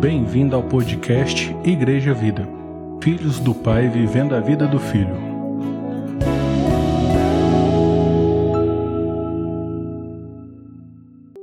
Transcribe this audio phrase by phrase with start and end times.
[0.00, 2.46] Bem-vindo ao podcast Igreja Vida.
[3.02, 5.16] Filhos do Pai vivendo a vida do Filho.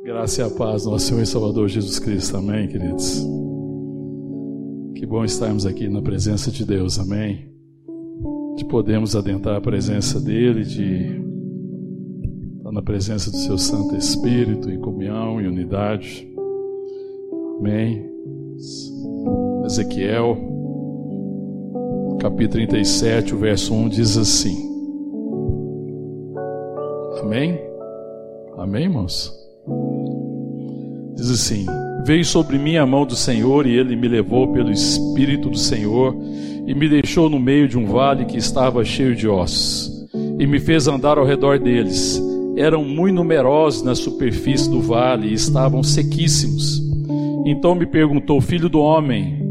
[0.03, 2.37] Graça e a paz, nosso Senhor e Salvador Jesus Cristo.
[2.37, 3.25] Amém, queridos.
[4.95, 6.99] Que bom estarmos aqui na presença de Deus.
[6.99, 7.51] Amém.
[8.55, 11.21] De podermos adentrar a presença dele, de
[12.57, 16.31] estar na presença do seu Santo Espírito em comunhão e unidade.
[17.59, 18.12] Amém.
[19.65, 20.37] Ezequiel,
[22.21, 24.55] capítulo 37, o verso 1 diz assim.
[27.21, 27.59] Amém?
[28.57, 29.33] Amém, irmãos?
[31.15, 31.65] Diz assim:
[32.05, 36.15] Veio sobre mim a mão do Senhor, e ele me levou pelo Espírito do Senhor,
[36.65, 40.07] e me deixou no meio de um vale que estava cheio de ossos,
[40.39, 42.21] e me fez andar ao redor deles.
[42.55, 46.82] Eram muito numerosos na superfície do vale e estavam sequíssimos.
[47.45, 49.45] Então me perguntou, filho do homem,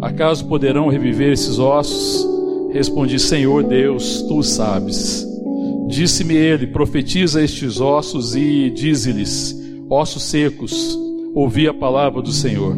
[0.00, 2.26] acaso poderão reviver esses ossos?
[2.72, 5.26] Respondi, Senhor Deus, tu sabes.
[5.88, 9.56] Disse-me ele, profetiza estes ossos e dize-lhes,
[9.88, 10.98] ossos secos,
[11.34, 12.76] ouvi a palavra do Senhor.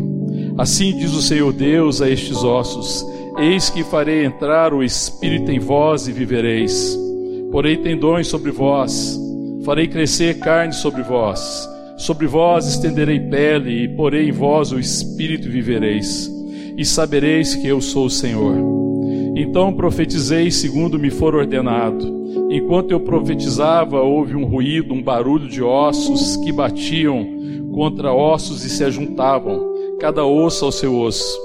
[0.57, 3.05] Assim diz o Senhor Deus a estes ossos,
[3.39, 6.97] eis que farei entrar o Espírito em vós e vivereis.
[7.51, 9.19] Porei tendões sobre vós,
[9.65, 11.69] farei crescer carne sobre vós,
[12.01, 16.33] Sobre vós estenderei pele, e porei em vós o espírito e vivereis,
[16.75, 18.57] e sabereis que eu sou o Senhor.
[19.37, 22.25] Então profetizei segundo me for ordenado.
[22.51, 27.27] Enquanto eu profetizava, houve um ruído, um barulho de ossos que batiam
[27.71, 29.61] contra ossos e se ajuntavam,
[30.01, 31.39] cada osso ao seu osso.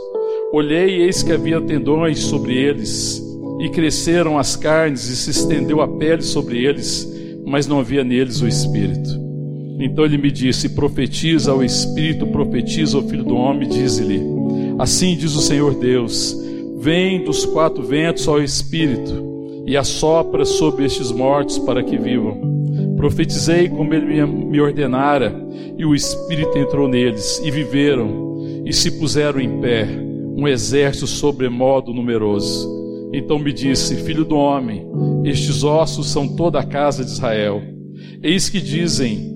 [0.53, 3.21] Olhei e eis que havia tendões sobre eles,
[3.59, 7.05] e cresceram as carnes e se estendeu a pele sobre eles,
[7.45, 9.24] mas não havia neles o espírito.
[9.79, 14.21] Então ele me disse: Profetiza ao Espírito, profetiza ao Filho do Homem, diz-lhe:
[14.79, 16.35] Assim diz o Senhor Deus:
[16.77, 22.55] Vem dos quatro ventos ao Espírito e assopra sobre estes mortos para que vivam.
[22.97, 25.35] Profetizei como ele me ordenara,
[25.77, 29.87] e o Espírito entrou neles, e viveram, e se puseram em pé,
[30.37, 32.73] um exército sobremodo numeroso.
[33.13, 34.85] Então me disse: Filho do homem,
[35.23, 37.61] estes ossos são toda a casa de Israel.
[38.21, 39.34] Eis que dizem: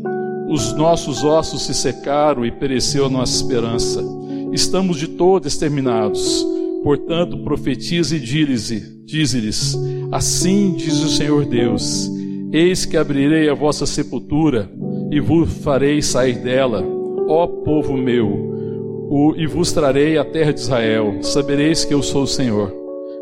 [0.49, 4.03] os nossos ossos se secaram e pereceu a nossa esperança.
[4.51, 6.45] Estamos de todo exterminados.
[6.83, 9.77] Portanto, profetize e dize-lhes:
[10.11, 12.09] Assim diz o Senhor Deus:
[12.51, 14.71] Eis que abrirei a vossa sepultura
[15.11, 16.83] e vos farei sair dela,
[17.27, 21.19] ó povo meu, e vos trarei a terra de Israel.
[21.21, 22.73] Sabereis que eu sou o Senhor,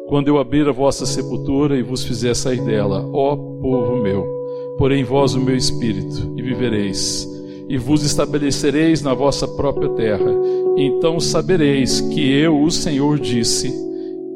[0.07, 4.36] quando eu abrir a vossa sepultura e vos fizer sair dela, ó povo meu
[4.77, 7.27] porém vós o meu espírito, e vivereis,
[7.67, 10.31] e vos estabelecereis na vossa própria terra.
[10.77, 13.73] Então sabereis que eu, o Senhor, disse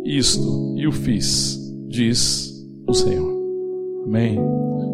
[0.04, 2.52] isto e o fiz, diz
[2.88, 3.32] o Senhor.
[4.06, 4.40] Amém.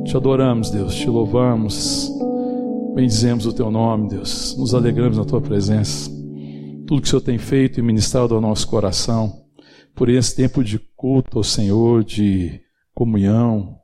[0.06, 2.12] Te adoramos, Deus, te louvamos,
[2.94, 6.10] bendizemos o teu nome, Deus, nos alegramos na tua presença.
[6.86, 9.34] Tudo que o Senhor tem feito e ministrado ao nosso coração,
[9.96, 12.62] por esse tempo de culto ao Senhor, de
[12.94, 13.78] comunhão,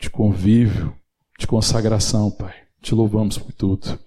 [0.00, 0.94] de convívio,
[1.38, 2.54] de consagração, Pai.
[2.80, 3.98] Te louvamos por tudo.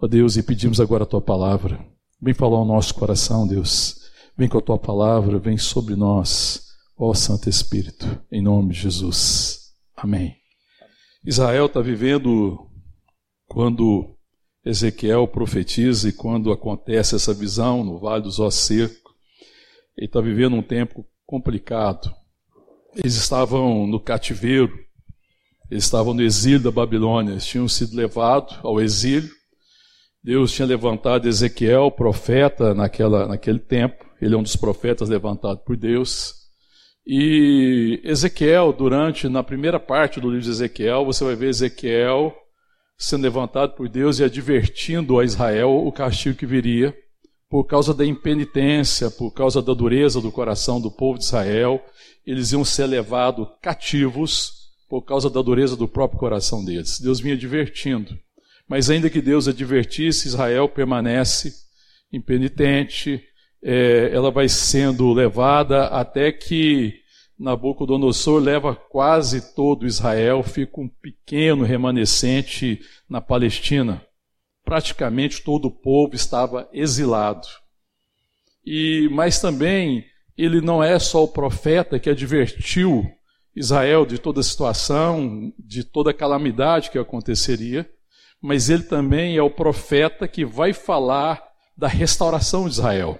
[0.00, 1.84] Ó Deus, e pedimos agora a tua palavra.
[2.20, 4.00] Vem falar ao nosso coração, Deus.
[4.36, 6.62] Vem com a tua palavra, vem sobre nós,
[6.96, 9.72] ó Santo Espírito, em nome de Jesus.
[9.96, 10.36] Amém.
[11.24, 12.58] Israel está vivendo
[13.46, 14.16] quando
[14.64, 19.12] Ezequiel profetiza e quando acontece essa visão no Vale dos Ossos Secos.
[19.96, 22.14] Ele está vivendo um tempo complicado.
[22.94, 24.72] Eles estavam no cativeiro,
[25.70, 29.30] eles estavam no exílio da Babilônia, eles tinham sido levados ao exílio.
[30.22, 34.04] Deus tinha levantado Ezequiel, profeta, naquela, naquele tempo.
[34.20, 36.34] Ele é um dos profetas levantados por Deus.
[37.06, 42.34] E Ezequiel, durante, na primeira parte do livro de Ezequiel, você vai ver Ezequiel
[42.98, 46.94] sendo levantado por Deus e advertindo a Israel o castigo que viria
[47.48, 51.82] por causa da impenitência, por causa da dureza do coração do povo de Israel.
[52.26, 54.59] Eles iam ser levados cativos
[54.90, 56.98] por causa da dureza do próprio coração deles.
[56.98, 58.18] Deus vinha advertindo.
[58.68, 61.54] Mas ainda que Deus advertisse, Israel permanece
[62.12, 63.22] impenitente,
[63.62, 66.94] é, ela vai sendo levada até que
[67.38, 74.04] Nabucodonosor leva quase todo Israel, fica um pequeno remanescente na Palestina.
[74.64, 77.46] Praticamente todo o povo estava exilado.
[78.66, 80.04] E mas também
[80.36, 83.08] ele não é só o profeta que advertiu
[83.54, 87.88] Israel de toda a situação, de toda a calamidade que aconteceria,
[88.40, 91.42] mas ele também é o profeta que vai falar
[91.76, 93.18] da restauração de Israel.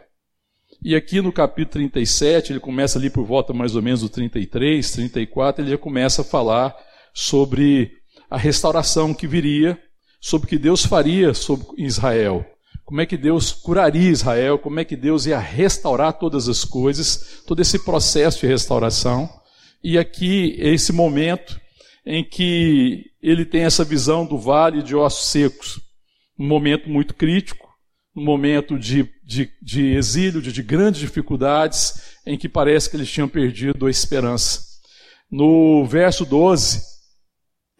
[0.82, 4.90] E aqui no capítulo 37, ele começa ali por volta mais ou menos do 33,
[4.90, 6.74] 34, ele já começa a falar
[7.12, 7.92] sobre
[8.30, 9.78] a restauração que viria,
[10.20, 12.46] sobre o que Deus faria sobre Israel.
[12.84, 17.42] Como é que Deus curaria Israel, como é que Deus ia restaurar todas as coisas,
[17.46, 19.28] todo esse processo de restauração.
[19.82, 21.60] E aqui, esse momento
[22.04, 25.80] em que ele tem essa visão do vale de ossos secos,
[26.38, 27.68] um momento muito crítico,
[28.16, 33.10] um momento de, de, de exílio, de, de grandes dificuldades, em que parece que eles
[33.10, 34.62] tinham perdido a esperança.
[35.30, 36.82] No verso 12,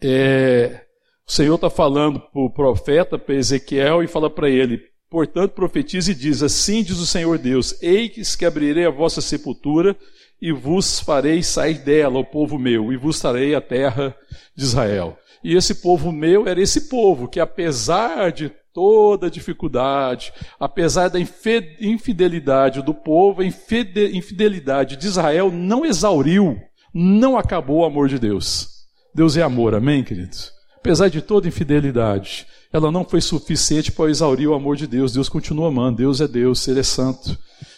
[0.01, 0.85] é,
[1.27, 6.11] o Senhor está falando para o profeta, para Ezequiel, e fala para ele: Portanto, profetize
[6.11, 9.95] e diz: Assim diz o Senhor Deus: Eis que abrirei a vossa sepultura
[10.41, 14.15] e vos farei sair dela, o povo meu, e vos darei a terra
[14.55, 15.17] de Israel.
[15.43, 22.81] E esse povo meu era esse povo que, apesar de toda dificuldade, apesar da infidelidade
[22.81, 26.57] do povo, a infidelidade de Israel não exauriu,
[26.93, 28.69] não acabou o amor de Deus.
[29.13, 30.51] Deus é amor, amém, queridos?
[30.77, 35.13] Apesar de toda infidelidade, ela não foi suficiente para exaurir o amor de Deus.
[35.13, 37.37] Deus continua amando, Deus é Deus, Ele é santo,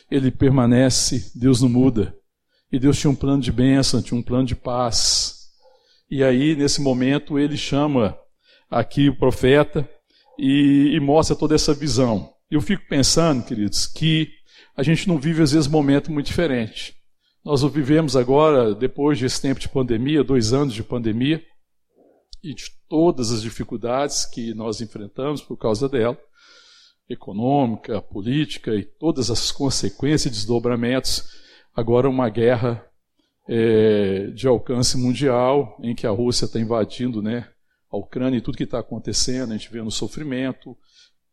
[0.09, 2.15] Ele permanece, Deus não muda.
[2.73, 5.51] E Deus tinha um plano de bênção, tinha um plano de paz.
[6.09, 8.17] E aí, nesse momento, ele chama
[8.67, 9.87] aqui o profeta
[10.39, 12.33] e, e mostra toda essa visão.
[12.49, 14.27] Eu fico pensando, queridos, que
[14.75, 16.95] a gente não vive às vezes momento muito diferente.
[17.45, 21.45] Nós o vivemos agora, depois desse tempo de pandemia, dois anos de pandemia,
[22.43, 26.17] e de todas as dificuldades que nós enfrentamos por causa dela,
[27.07, 31.42] econômica, política e todas as consequências e desdobramentos.
[31.75, 32.85] Agora, uma guerra
[33.47, 37.47] é, de alcance mundial, em que a Rússia está invadindo né,
[37.91, 40.77] a Ucrânia e tudo que está acontecendo, a gente vê no sofrimento,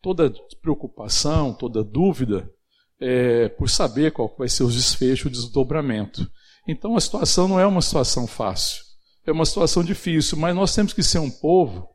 [0.00, 2.50] toda preocupação, toda dúvida
[2.98, 6.30] é, por saber qual vai ser o desfecho, o desdobramento.
[6.66, 8.82] Então a situação não é uma situação fácil,
[9.26, 11.88] é uma situação difícil, mas nós temos que ser um povo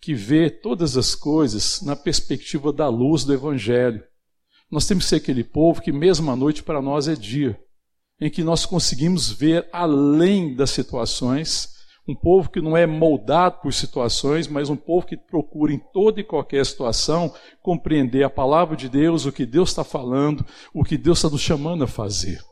[0.00, 4.02] que vê todas as coisas na perspectiva da luz do Evangelho.
[4.70, 7.58] Nós temos que ser aquele povo que, mesmo à noite, para nós é dia,
[8.24, 11.74] em que nós conseguimos ver além das situações
[12.08, 16.20] um povo que não é moldado por situações, mas um povo que procura em toda
[16.20, 20.96] e qualquer situação compreender a palavra de Deus, o que Deus está falando, o que
[20.96, 22.42] Deus está nos chamando a fazer.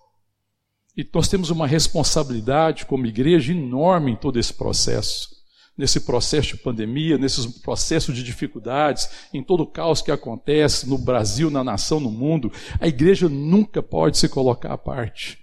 [0.94, 5.30] E nós temos uma responsabilidade como igreja enorme em todo esse processo.
[5.76, 10.98] Nesse processo de pandemia, nesse processo de dificuldades, em todo o caos que acontece no
[10.98, 15.41] Brasil, na nação, no mundo, a igreja nunca pode se colocar à parte.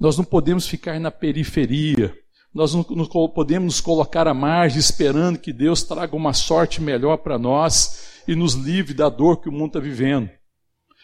[0.00, 2.14] Nós não podemos ficar na periferia,
[2.54, 7.38] nós não, podemos nos colocar à margem esperando que Deus traga uma sorte melhor para
[7.38, 10.28] nós e nos livre da dor que o mundo está vivendo.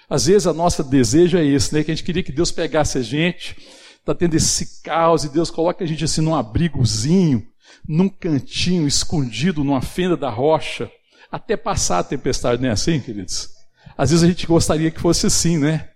[0.09, 1.85] Às vezes a nossa desejo é esse, né?
[1.85, 3.57] Que a gente queria que Deus pegasse a gente,
[3.99, 7.47] está tendo esse caos e Deus coloca a gente assim num abrigozinho,
[7.87, 10.91] num cantinho escondido numa fenda da rocha,
[11.31, 13.51] até passar a tempestade, não é assim, queridos?
[13.97, 15.91] Às vezes a gente gostaria que fosse assim, né?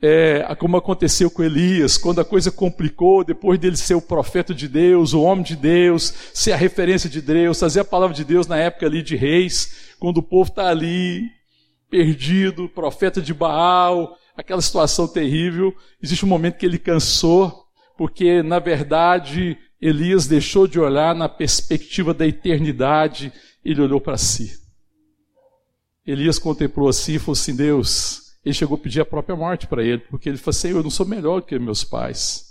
[0.00, 4.68] É, como aconteceu com Elias, quando a coisa complicou, depois dele ser o profeta de
[4.68, 8.46] Deus, o homem de Deus, ser a referência de Deus, trazer a palavra de Deus
[8.46, 11.28] na época ali de reis, quando o povo está ali,
[11.90, 17.64] perdido, profeta de Baal, aquela situação terrível, existe um momento que ele cansou,
[17.96, 23.32] porque na verdade Elias deixou de olhar na perspectiva da eternidade,
[23.64, 24.56] ele olhou para si.
[26.06, 29.82] Elias contemplou assim e falou assim: Deus, ele chegou a pedir a própria morte para
[29.82, 32.44] ele, porque ele falou assim: Eu não sou melhor que meus pais.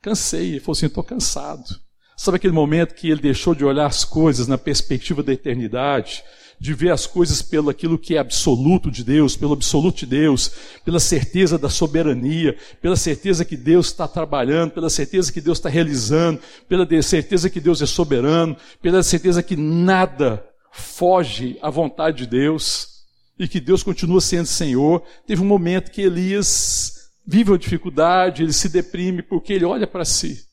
[0.00, 0.50] Cansei.
[0.50, 1.84] Ele falou assim: Estou cansado.
[2.16, 6.22] Sabe aquele momento que ele deixou de olhar as coisas na perspectiva da eternidade,
[6.60, 10.52] de ver as coisas pelo aquilo que é absoluto de Deus, pelo absoluto de Deus,
[10.84, 15.68] pela certeza da soberania, pela certeza que Deus está trabalhando, pela certeza que Deus está
[15.68, 22.26] realizando, pela certeza que Deus é soberano, pela certeza que nada foge à vontade de
[22.28, 22.93] Deus
[23.38, 25.02] e que Deus continua sendo Senhor.
[25.26, 30.04] Teve um momento que Elias vive uma dificuldade, ele se deprime porque ele olha para
[30.04, 30.44] si.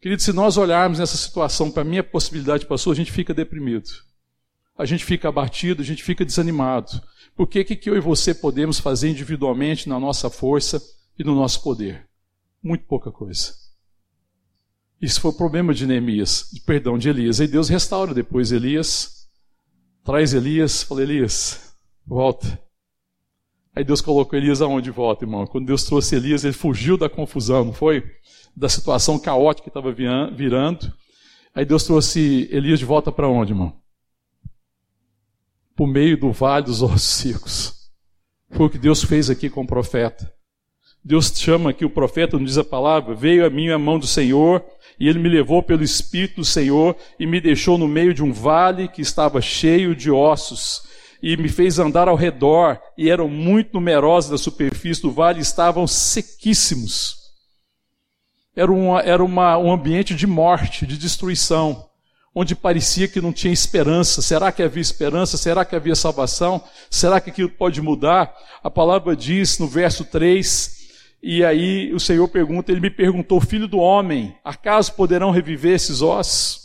[0.00, 3.88] Querido, se nós olharmos nessa situação para a minha possibilidade passou, a gente fica deprimido.
[4.76, 7.00] A gente fica abatido, a gente fica desanimado.
[7.36, 10.82] Por que, que eu e você podemos fazer individualmente na nossa força
[11.18, 12.08] e no nosso poder?
[12.62, 13.54] Muito pouca coisa.
[15.00, 17.40] Isso foi o problema de Neemias, de, perdão, de Elias.
[17.40, 19.28] E Deus restaura depois Elias,
[20.04, 21.71] traz Elias, fala, Elias,
[22.06, 22.60] Volta.
[23.74, 25.46] Aí Deus colocou Elias aonde volta, irmão?
[25.46, 28.04] Quando Deus trouxe Elias, ele fugiu da confusão, não foi?
[28.54, 30.92] Da situação caótica que estava virando.
[31.54, 33.74] Aí Deus trouxe Elias de volta para onde, irmão?
[35.74, 37.90] Por meio do vale dos ossos secos.
[38.50, 40.30] Foi o que Deus fez aqui com o profeta.
[41.04, 44.06] Deus chama aqui o profeta, não diz a palavra, veio a mim a mão do
[44.06, 44.64] Senhor,
[45.00, 48.32] e ele me levou pelo Espírito do Senhor e me deixou no meio de um
[48.32, 50.82] vale que estava cheio de ossos,
[51.22, 55.86] e me fez andar ao redor, e eram muito numerosos da superfície do vale, estavam
[55.86, 57.22] sequíssimos.
[58.56, 61.88] Era, uma, era uma, um ambiente de morte, de destruição
[62.34, 64.22] onde parecia que não tinha esperança.
[64.22, 65.36] Será que havia esperança?
[65.36, 66.62] Será que havia salvação?
[66.90, 68.34] Será que aquilo pode mudar?
[68.62, 70.82] A palavra diz no verso 3,
[71.22, 76.02] e aí o Senhor pergunta, ele me perguntou, filho do homem, acaso poderão reviver esses
[76.02, 76.61] ossos?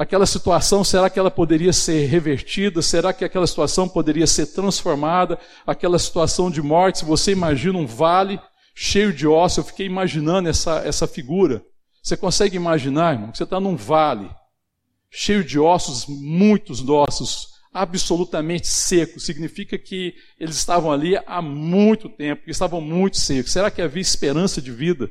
[0.00, 2.80] Aquela situação, será que ela poderia ser revertida?
[2.80, 5.38] Será que aquela situação poderia ser transformada?
[5.66, 8.40] Aquela situação de morte, se você imagina um vale
[8.74, 11.62] cheio de ossos, eu fiquei imaginando essa, essa figura.
[12.02, 14.30] Você consegue imaginar, irmão, que você está num vale
[15.10, 19.26] cheio de ossos, muitos ossos, absolutamente secos.
[19.26, 23.52] Significa que eles estavam ali há muito tempo, que estavam muito secos.
[23.52, 25.10] Será que havia esperança de vida?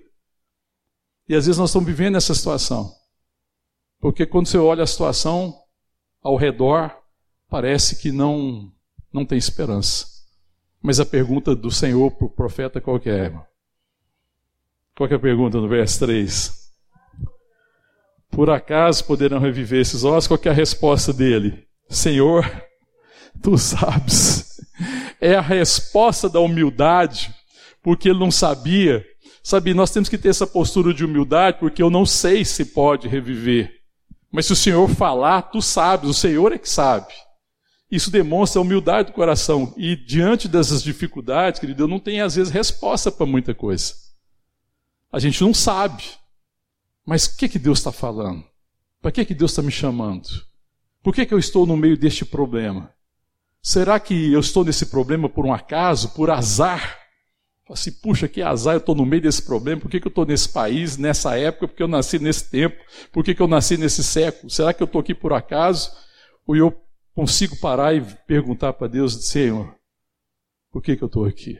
[1.27, 2.98] E às vezes nós estamos vivendo essa situação.
[3.99, 5.53] Porque quando você olha a situação
[6.21, 6.95] ao redor,
[7.49, 8.71] parece que não,
[9.11, 10.07] não tem esperança.
[10.81, 13.45] Mas a pergunta do Senhor para o profeta qual é, irmão?
[14.95, 16.59] Qual é a pergunta no verso 3?
[18.31, 20.27] Por acaso poderão reviver esses ossos?
[20.27, 21.67] Qual é a resposta dele?
[21.89, 22.45] Senhor,
[23.43, 24.61] tu sabes.
[25.19, 27.33] É a resposta da humildade,
[27.83, 29.03] porque ele não sabia.
[29.43, 33.07] Sabe, nós temos que ter essa postura de humildade, porque eu não sei se pode
[33.07, 33.78] reviver.
[34.31, 37.13] Mas se o Senhor falar, tu sabes, o Senhor é que sabe.
[37.91, 39.73] Isso demonstra a humildade do coração.
[39.75, 43.95] E diante dessas dificuldades, querido, eu não tenho às vezes resposta para muita coisa.
[45.11, 46.03] A gente não sabe.
[47.03, 48.45] Mas o que, que Deus está falando?
[49.01, 50.27] Para que, que Deus está me chamando?
[51.01, 52.93] Por que, que eu estou no meio deste problema?
[53.61, 56.99] Será que eu estou nesse problema por um acaso, por azar?
[57.69, 60.25] Assim, puxa, que azar, eu estou no meio desse problema, por que, que eu estou
[60.25, 62.75] nesse país, nessa época, porque eu nasci nesse tempo,
[63.11, 64.49] por que, que eu nasci nesse século?
[64.49, 65.91] Será que eu estou aqui por acaso?
[66.47, 66.75] Ou eu
[67.13, 69.75] consigo parar e perguntar para Deus, Senhor,
[70.71, 71.59] por que, que eu estou aqui?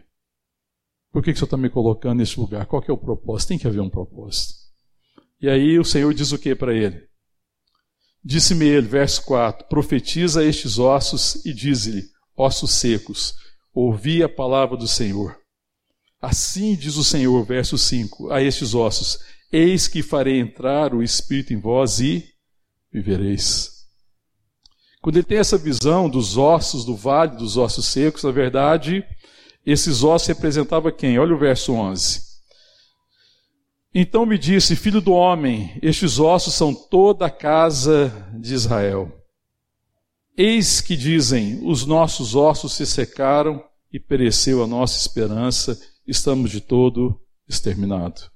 [1.12, 2.66] Por que, que o Senhor está me colocando nesse lugar?
[2.66, 3.50] Qual que é o propósito?
[3.50, 4.54] Tem que haver um propósito.
[5.42, 7.08] E aí o Senhor diz o que para ele?
[8.24, 12.04] Disse-me ele, verso 4: Profetiza estes ossos e diz-lhe,
[12.36, 13.36] ossos secos,
[13.74, 15.39] ouvi a palavra do Senhor.
[16.22, 19.20] Assim diz o Senhor, verso 5, a estes ossos:
[19.52, 22.28] Eis que farei entrar o Espírito em vós e
[22.92, 23.80] vivereis.
[25.02, 29.04] Quando ele tem essa visão dos ossos, do vale dos ossos secos, na verdade,
[29.66, 31.18] esses ossos representavam quem?
[31.18, 32.22] Olha o verso 11.
[33.96, 39.10] Então me disse: Filho do homem, estes ossos são toda a casa de Israel.
[40.38, 46.62] Eis que dizem: Os nossos ossos se secaram e pereceu a nossa esperança, estamos de
[46.62, 48.30] todo exterminados.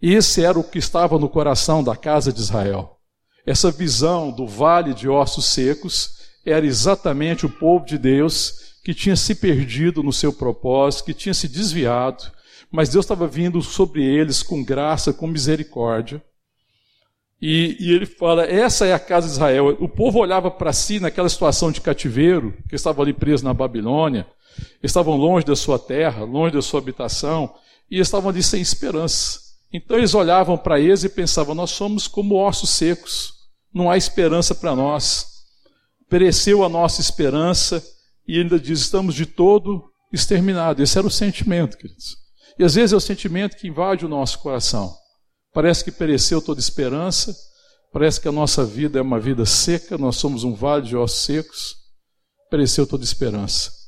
[0.00, 2.98] Esse era o que estava no coração da casa de Israel.
[3.46, 6.14] Essa visão do vale de ossos secos
[6.44, 11.32] era exatamente o povo de Deus que tinha se perdido no seu propósito, que tinha
[11.32, 12.30] se desviado,
[12.70, 16.22] mas Deus estava vindo sobre eles com graça, com misericórdia.
[17.40, 19.68] E, e, ele fala: essa é a casa de Israel.
[19.80, 24.26] O povo olhava para si naquela situação de cativeiro, que estavam ali presos na Babilônia,
[24.82, 27.54] estavam longe da sua terra, longe da sua habitação,
[27.90, 29.40] e estavam ali sem esperança.
[29.72, 33.32] Então eles olhavam para eles e pensavam: nós somos como ossos secos,
[33.72, 35.26] não há esperança para nós.
[36.08, 37.84] Pereceu a nossa esperança,
[38.26, 40.82] e ainda diz: estamos de todo exterminados.
[40.82, 42.16] Esse era o sentimento, queridos.
[42.58, 44.94] E às vezes é o sentimento que invade o nosso coração.
[45.52, 47.34] Parece que pereceu toda esperança,
[47.92, 51.24] parece que a nossa vida é uma vida seca, nós somos um vale de ossos
[51.24, 51.76] secos,
[52.50, 53.83] pereceu toda esperança.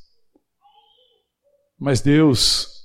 [1.79, 2.77] Mas Deus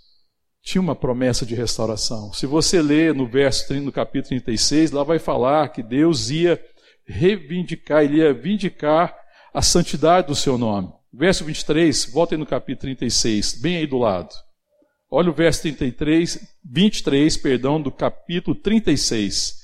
[0.63, 2.33] tinha uma promessa de restauração.
[2.33, 6.63] Se você ler no verso no capítulo 36, lá vai falar que Deus ia
[7.07, 9.15] reivindicar, ele ia vindicar
[9.53, 10.93] a santidade do seu nome.
[11.13, 14.33] Verso 23, voltem no capítulo 36, bem aí do lado.
[15.11, 19.61] Olha o verso 33, 23, perdão, do capítulo 36.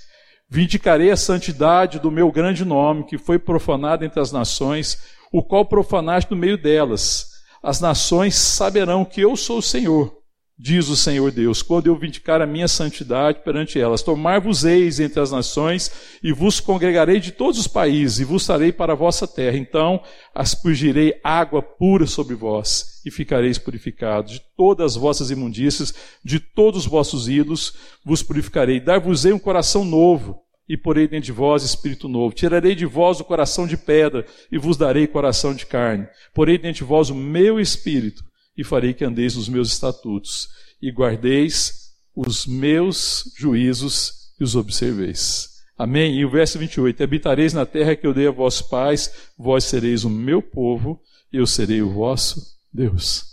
[0.50, 5.64] Vindicarei a santidade do meu grande nome, que foi profanado entre as nações, o qual
[5.64, 7.27] profanaste no meio delas.
[7.69, 10.11] As nações saberão que eu sou o Senhor,
[10.59, 14.01] diz o Senhor Deus, quando eu vindicar a minha santidade perante elas.
[14.01, 18.95] Tomar-vos-eis entre as nações, e vos congregarei de todos os países, e vos farei para
[18.95, 19.59] a vossa terra.
[19.59, 20.03] Então
[20.35, 24.33] aspergirei água pura sobre vós, e ficareis purificados.
[24.33, 25.93] De todas as vossas imundícias,
[26.25, 28.81] de todos os vossos ídolos, vos purificarei.
[28.81, 32.35] Dar-vos-ei um coração novo, e porei dentro de vós espírito novo.
[32.35, 36.07] Tirarei de vós o coração de pedra, e vos darei coração de carne.
[36.35, 38.25] Porei dentro de vós o meu espírito,
[38.57, 40.49] e farei que andeis nos meus estatutos
[40.83, 45.49] e guardeis os meus juízos e os observeis.
[45.77, 46.19] Amém?
[46.19, 50.05] E o verso 28: Habitareis na terra que eu dei a vossos pais, vós sereis
[50.05, 51.01] o meu povo,
[51.33, 53.25] eu serei o vosso Deus.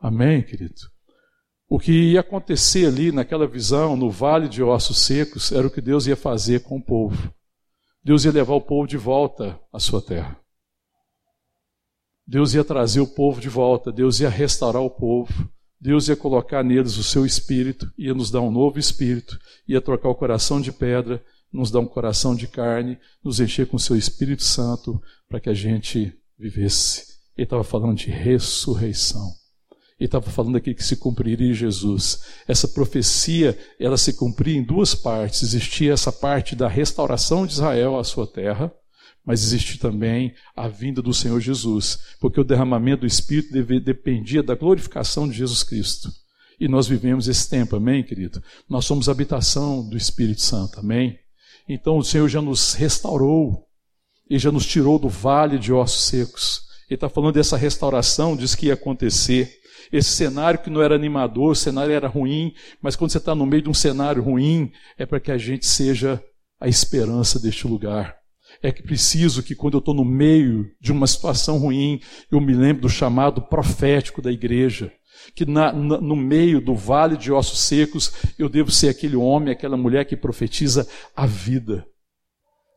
[0.00, 0.89] Amém, querido?
[1.72, 5.80] O que ia acontecer ali naquela visão, no vale de ossos secos, era o que
[5.80, 7.32] Deus ia fazer com o povo.
[8.02, 10.36] Deus ia levar o povo de volta à sua terra.
[12.26, 15.48] Deus ia trazer o povo de volta, Deus ia restaurar o povo,
[15.80, 20.08] Deus ia colocar neles o seu espírito, ia nos dar um novo espírito, ia trocar
[20.08, 23.96] o coração de pedra, nos dar um coração de carne, nos encher com o seu
[23.96, 27.04] Espírito Santo para que a gente vivesse.
[27.36, 29.39] Ele estava falando de ressurreição.
[30.00, 32.22] Ele estava falando daquilo que se cumpriria em Jesus.
[32.48, 35.42] Essa profecia, ela se cumpria em duas partes.
[35.42, 38.72] Existia essa parte da restauração de Israel à sua terra,
[39.24, 44.54] mas existe também a vinda do Senhor Jesus, porque o derramamento do Espírito dependia da
[44.54, 46.10] glorificação de Jesus Cristo.
[46.58, 48.42] E nós vivemos esse tempo, amém, querido?
[48.68, 51.18] Nós somos habitação do Espírito Santo, amém?
[51.68, 53.66] Então o Senhor já nos restaurou,
[54.30, 56.69] e já nos tirou do vale de ossos secos.
[56.90, 59.60] Ele está falando dessa restauração, diz que ia acontecer.
[59.92, 63.46] Esse cenário que não era animador, o cenário era ruim, mas quando você está no
[63.46, 66.20] meio de um cenário ruim, é para que a gente seja
[66.60, 68.16] a esperança deste lugar.
[68.60, 72.52] É que preciso que quando eu estou no meio de uma situação ruim, eu me
[72.52, 74.92] lembre do chamado profético da igreja.
[75.34, 79.52] Que na, na, no meio do vale de ossos secos, eu devo ser aquele homem,
[79.52, 81.86] aquela mulher que profetiza a vida,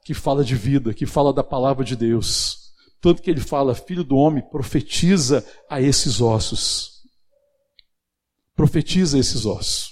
[0.06, 2.63] que fala de vida, que fala da palavra de Deus.
[3.04, 7.02] Tanto que ele fala, filho do homem, profetiza a esses ossos.
[8.56, 9.92] Profetiza esses ossos.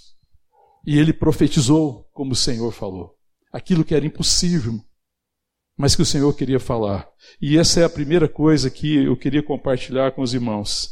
[0.87, 3.13] E ele profetizou, como o Senhor falou,
[3.51, 4.79] aquilo que era impossível,
[5.77, 7.05] mas que o Senhor queria falar.
[7.41, 10.91] E essa é a primeira coisa que eu queria compartilhar com os irmãos.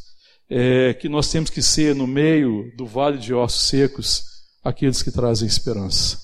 [0.49, 4.25] É que nós temos que ser, no meio do vale de ossos secos,
[4.61, 6.19] aqueles que trazem esperança.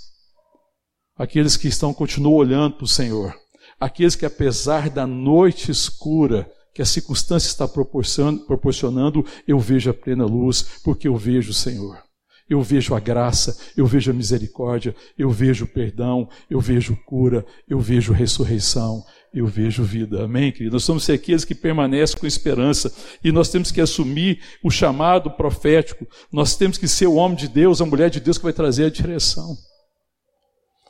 [1.16, 3.45] Aqueles que estão, continuam olhando para o Senhor.
[3.80, 10.26] Aqueles que, apesar da noite escura, que a circunstância está proporcionando, eu vejo a plena
[10.26, 12.04] luz, porque eu vejo o Senhor.
[12.48, 17.44] Eu vejo a graça, eu vejo a misericórdia, eu vejo o perdão, eu vejo cura,
[17.68, 20.26] eu vejo ressurreição, eu vejo vida.
[20.26, 20.74] Amém, querido?
[20.74, 26.06] Nós somos aqueles que permanecem com esperança e nós temos que assumir o chamado profético.
[26.32, 28.86] Nós temos que ser o homem de Deus, a mulher de Deus que vai trazer
[28.86, 29.58] a direção.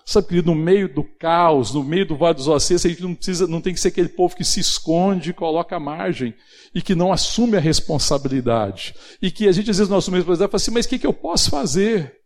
[0.08, 3.16] Sabe, querido, no meio do caos, no meio do vale dos ossos, a gente não,
[3.16, 6.36] precisa, não tem que ser aquele povo que se esconde e coloca a margem
[6.76, 8.94] e que não assume a responsabilidade.
[9.20, 10.90] E que a gente às vezes não assume a responsabilidade e fala assim, mas o
[10.90, 12.25] que, que eu posso fazer?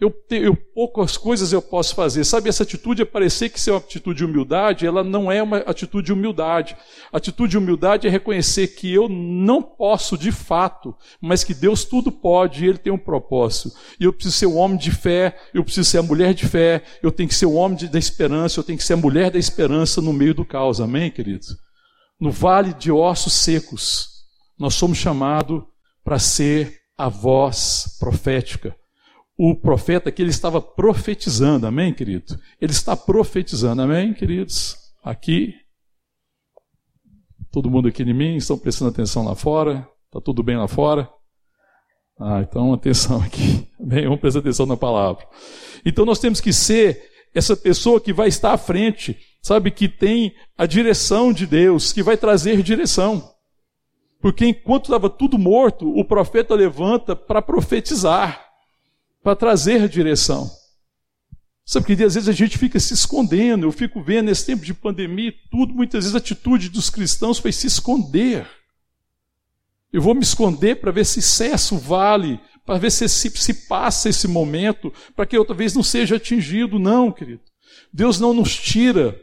[0.00, 2.24] Eu, eu, poucas coisas eu posso fazer.
[2.24, 5.58] Sabe, essa atitude é parecer que ser uma atitude de humildade, ela não é uma
[5.58, 6.74] atitude de humildade.
[7.12, 12.10] Atitude de humildade é reconhecer que eu não posso de fato, mas que Deus tudo
[12.10, 13.76] pode e Ele tem um propósito.
[14.00, 16.82] E eu preciso ser o homem de fé, eu preciso ser a mulher de fé,
[17.02, 19.30] eu tenho que ser o homem de, da esperança, eu tenho que ser a mulher
[19.30, 20.80] da esperança no meio do caos.
[20.80, 21.54] Amém, queridos?
[22.18, 24.08] No vale de ossos secos,
[24.58, 25.62] nós somos chamados
[26.02, 28.74] para ser a voz profética
[29.42, 32.38] o profeta que ele estava profetizando, amém, querido?
[32.60, 34.76] Ele está profetizando, amém, queridos?
[35.02, 35.54] Aqui,
[37.50, 39.88] todo mundo aqui em mim, estão prestando atenção lá fora?
[40.08, 41.08] Está tudo bem lá fora?
[42.20, 44.04] Ah, então atenção aqui, amém?
[44.04, 45.26] Vamos prestar atenção na palavra.
[45.86, 47.02] Então nós temos que ser
[47.34, 52.02] essa pessoa que vai estar à frente, sabe, que tem a direção de Deus, que
[52.02, 53.26] vai trazer direção.
[54.20, 58.49] Porque enquanto estava tudo morto, o profeta levanta para profetizar
[59.22, 60.50] para trazer direção.
[61.64, 64.74] Sabe que às vezes a gente fica se escondendo, eu fico vendo nesse tempo de
[64.74, 68.46] pandemia tudo, muitas vezes a atitude dos cristãos foi se esconder.
[69.92, 73.54] Eu vou me esconder para ver se cessa o vale, para ver se, se, se
[73.68, 76.78] passa esse momento, para que eu talvez não seja atingido.
[76.78, 77.42] Não, querido.
[77.92, 79.16] Deus não nos tira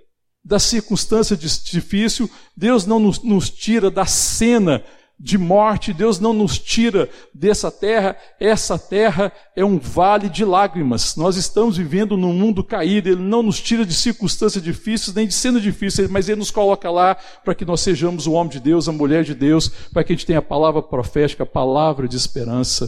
[0.43, 4.83] da circunstância difícil, Deus não nos, nos tira da cena
[5.19, 11.15] de morte, Deus não nos tira dessa terra, essa terra é um vale de lágrimas.
[11.15, 15.33] Nós estamos vivendo num mundo caído, Ele não nos tira de circunstâncias difíceis, nem de
[15.33, 18.87] cena difícil, mas Ele nos coloca lá para que nós sejamos o homem de Deus,
[18.87, 22.15] a mulher de Deus, para que a gente tenha a palavra profética, a palavra de
[22.15, 22.87] esperança,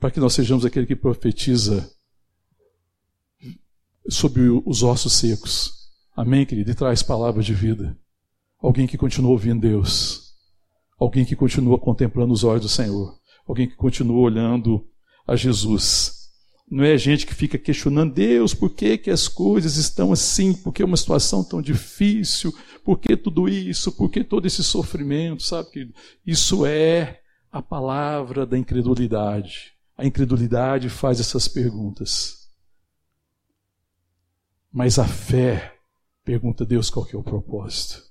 [0.00, 1.88] para que nós sejamos aquele que profetiza
[4.08, 5.72] sobre os ossos secos.
[6.16, 6.72] Amém, querido?
[6.72, 7.96] E traz palavras de vida.
[8.60, 10.27] Alguém que continua ouvindo Deus
[10.98, 13.16] Alguém que continua contemplando os olhos do Senhor.
[13.46, 14.86] Alguém que continua olhando
[15.26, 16.18] a Jesus.
[16.70, 20.52] Não é gente que fica questionando, Deus, por que, que as coisas estão assim?
[20.52, 22.52] Por que uma situação tão difícil?
[22.84, 23.92] Por que tudo isso?
[23.92, 25.42] Por que todo esse sofrimento?
[25.42, 25.92] Sabe
[26.26, 29.72] isso é a palavra da incredulidade.
[29.96, 32.48] A incredulidade faz essas perguntas.
[34.70, 35.74] Mas a fé
[36.22, 38.07] pergunta a Deus qual que é o propósito.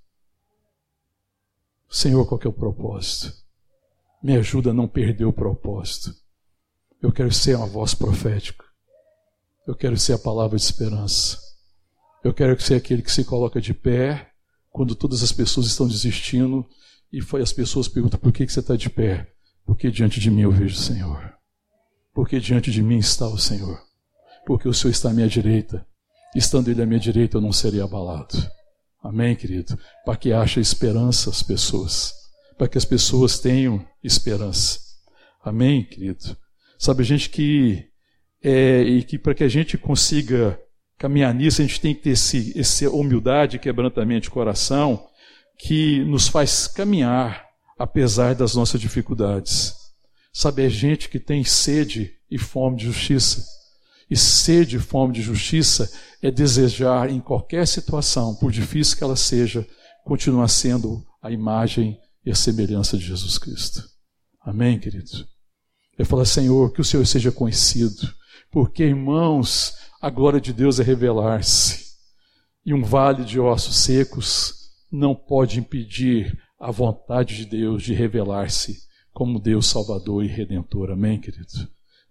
[1.89, 3.33] Senhor, qual que é o propósito?
[4.21, 6.13] Me ajuda a não perder o propósito.
[7.01, 8.65] Eu quero ser uma voz profética.
[9.67, 11.37] Eu quero ser a palavra de esperança.
[12.23, 14.31] Eu quero ser aquele que se coloca de pé
[14.71, 16.65] quando todas as pessoas estão desistindo
[17.11, 19.31] e as pessoas perguntam por que você está de pé.
[19.65, 21.33] Porque diante de mim eu vejo o Senhor.
[22.13, 23.81] Porque diante de mim está o Senhor.
[24.45, 25.85] Porque o Senhor está à minha direita.
[26.35, 28.35] Estando Ele à minha direita, eu não serei abalado.
[29.07, 29.79] Amém, querido?
[30.03, 32.13] Para que haja esperança as pessoas.
[32.57, 34.79] Para que as pessoas tenham esperança.
[35.41, 36.35] Amém, querido?
[36.77, 37.85] Sabe, gente que.
[38.43, 40.59] É, e que para que a gente consiga
[40.97, 45.07] caminhar nisso, a gente tem que ter esse, essa humildade, quebrantamento de coração,
[45.57, 47.45] que nos faz caminhar
[47.79, 49.73] apesar das nossas dificuldades.
[50.33, 53.56] Sabe, é gente que tem sede e fome de justiça.
[54.09, 55.91] E sede e fome de justiça
[56.21, 59.67] é desejar em qualquer situação, por difícil que ela seja,
[60.05, 63.83] continuar sendo a imagem e a semelhança de Jesus Cristo.
[64.41, 65.27] Amém, querido?
[65.97, 68.13] Eu falo, Senhor, que o Senhor seja conhecido,
[68.51, 71.87] porque, irmãos, a glória de Deus é revelar-se.
[72.65, 74.53] E um vale de ossos secos
[74.91, 78.77] não pode impedir a vontade de Deus de revelar-se
[79.11, 80.91] como Deus Salvador e Redentor.
[80.91, 81.67] Amém, querido?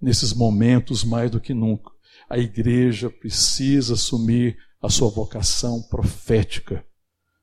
[0.06, 1.90] Nesses momentos, mais do que nunca,
[2.30, 6.86] a igreja precisa assumir a sua vocação profética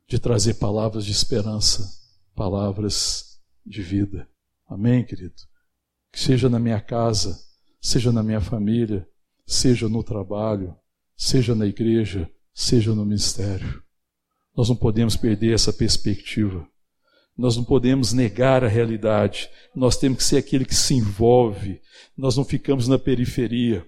[0.08, 1.86] de trazer palavras de esperança,
[2.34, 4.30] palavras de vida.
[4.65, 5.36] Amém, querido?
[6.10, 7.38] Que seja na minha casa,
[7.82, 9.06] seja na minha família,
[9.45, 10.73] seja no trabalho,
[11.17, 13.84] seja na igreja, seja no ministério.
[14.56, 16.65] Nós não podemos perder essa perspectiva.
[17.38, 19.50] Nós não podemos negar a realidade.
[19.76, 21.82] Nós temos que ser aquele que se envolve.
[22.15, 23.86] Nós não ficamos na periferia.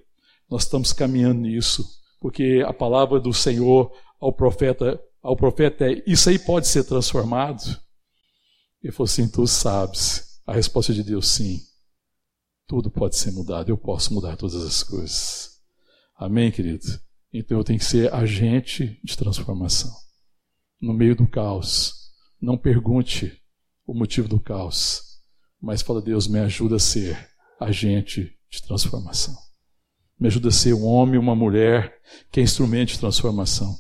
[0.50, 1.86] Nós estamos caminhando nisso,
[2.20, 7.64] porque a palavra do Senhor ao profeta, ao profeta é: isso aí pode ser transformado.
[8.82, 10.24] Ele falou assim: tu sabes.
[10.46, 11.60] A resposta de Deus, sim.
[12.68, 13.70] Tudo pode ser mudado.
[13.70, 15.56] Eu posso mudar todas as coisas.
[16.16, 16.86] Amém, querido?
[17.34, 19.92] Então eu tenho que ser agente de transformação.
[20.80, 22.05] No meio do caos.
[22.42, 23.42] Não pergunte
[23.86, 25.02] o motivo do caos,
[25.62, 29.36] mas fala: Deus, me ajuda a ser agente de transformação.
[30.20, 31.94] Me ajuda a ser um homem, uma mulher
[32.32, 33.76] que é instrumento de transformação.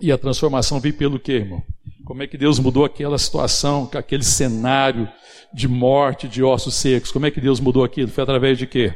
[0.00, 1.62] E a transformação vem pelo quê, irmão?
[2.04, 5.08] Como é que Deus mudou aquela situação, aquele cenário
[5.52, 7.10] de morte, de ossos secos?
[7.10, 8.10] Como é que Deus mudou aquilo?
[8.10, 8.94] Foi através de quê?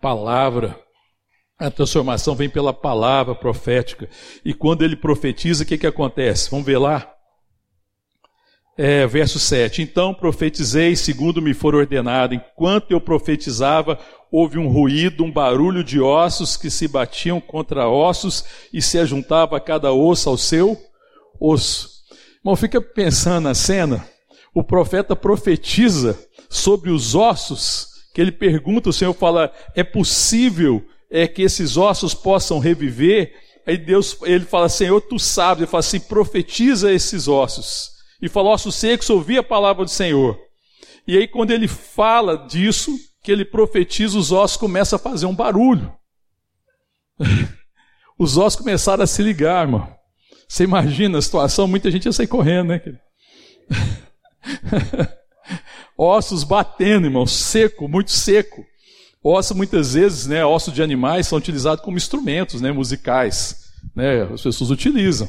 [0.00, 0.80] Palavra.
[1.58, 4.08] A transformação vem pela palavra profética.
[4.44, 6.50] E quando ele profetiza, o que, que acontece?
[6.50, 7.15] Vamos ver lá?
[8.78, 9.80] É, verso 7.
[9.80, 12.34] Então profetizei segundo me for ordenado.
[12.34, 13.98] Enquanto eu profetizava,
[14.30, 19.58] houve um ruído, um barulho de ossos que se batiam contra ossos e se ajuntava
[19.58, 20.78] cada osso ao seu
[21.40, 21.88] osso.
[22.40, 24.06] Irmão, fica pensando na cena.
[24.54, 31.26] O profeta profetiza sobre os ossos, que ele pergunta, o Senhor fala: é possível é
[31.26, 33.32] que esses ossos possam reviver?
[33.66, 35.62] Aí Deus, ele fala: Senhor, tu sabes.
[35.62, 37.95] Ele fala assim: profetiza esses ossos.
[38.20, 40.38] E fala: ossos secos, ouvi a palavra do Senhor.
[41.06, 45.34] E aí, quando ele fala disso, que ele profetiza, os ossos começam a fazer um
[45.34, 45.92] barulho.
[48.18, 49.94] os ossos começaram a se ligar, irmão.
[50.48, 52.80] Você imagina a situação, muita gente ia sair correndo, né?
[55.98, 58.64] ossos batendo, irmão, seco, muito seco.
[59.22, 63.72] Ossos, muitas vezes, né, ossos de animais são utilizados como instrumentos né, musicais.
[63.94, 65.28] Né, as pessoas utilizam.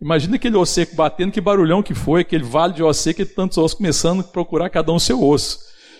[0.00, 3.26] Imagina aquele osso seco batendo, que barulhão que foi, aquele vale de osso seco e
[3.26, 5.58] tantos ossos começando a procurar cada um seu osso.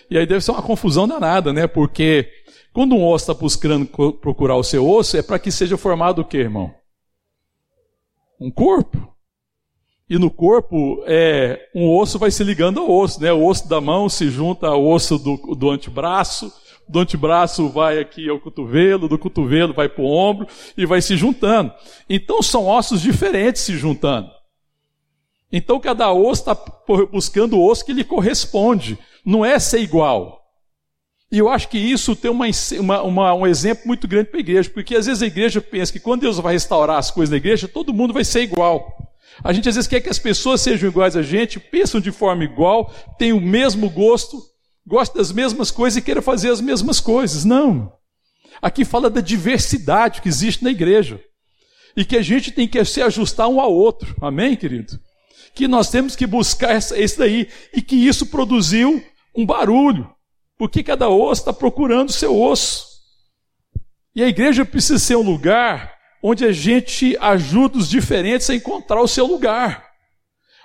[0.09, 1.67] E aí deve ser uma confusão danada, né?
[1.67, 2.27] Porque
[2.73, 6.25] quando um osso está buscando procurar o seu osso, é para que seja formado o
[6.25, 6.73] quê, irmão?
[8.39, 9.11] Um corpo.
[10.09, 13.31] E no corpo, é, um osso vai se ligando ao osso, né?
[13.31, 16.51] O osso da mão se junta ao osso do, do antebraço,
[16.91, 21.15] do antebraço vai aqui ao cotovelo, do cotovelo vai para o ombro e vai se
[21.15, 21.71] juntando.
[22.09, 24.29] Então são ossos diferentes se juntando.
[25.51, 26.55] Então cada osso está
[27.11, 28.97] buscando o osso que lhe corresponde.
[29.25, 30.41] Não é ser igual.
[31.31, 32.45] E eu acho que isso tem uma,
[32.79, 35.93] uma, uma, um exemplo muito grande para a igreja, porque às vezes a igreja pensa
[35.93, 38.85] que quando Deus vai restaurar as coisas na igreja, todo mundo vai ser igual.
[39.41, 42.43] A gente às vezes quer que as pessoas sejam iguais a gente, pensam de forma
[42.43, 44.50] igual, têm o mesmo gosto,
[44.91, 47.45] gosta das mesmas coisas e queira fazer as mesmas coisas.
[47.45, 47.93] Não.
[48.61, 51.17] Aqui fala da diversidade que existe na igreja.
[51.95, 54.13] E que a gente tem que se ajustar um ao outro.
[54.21, 54.99] Amém, querido?
[55.55, 57.47] Que nós temos que buscar isso daí.
[57.73, 59.01] E que isso produziu
[59.33, 60.13] um barulho,
[60.57, 62.85] porque cada osso está procurando o seu osso.
[64.13, 69.01] E a igreja precisa ser um lugar onde a gente ajuda os diferentes a encontrar
[69.01, 69.90] o seu lugar.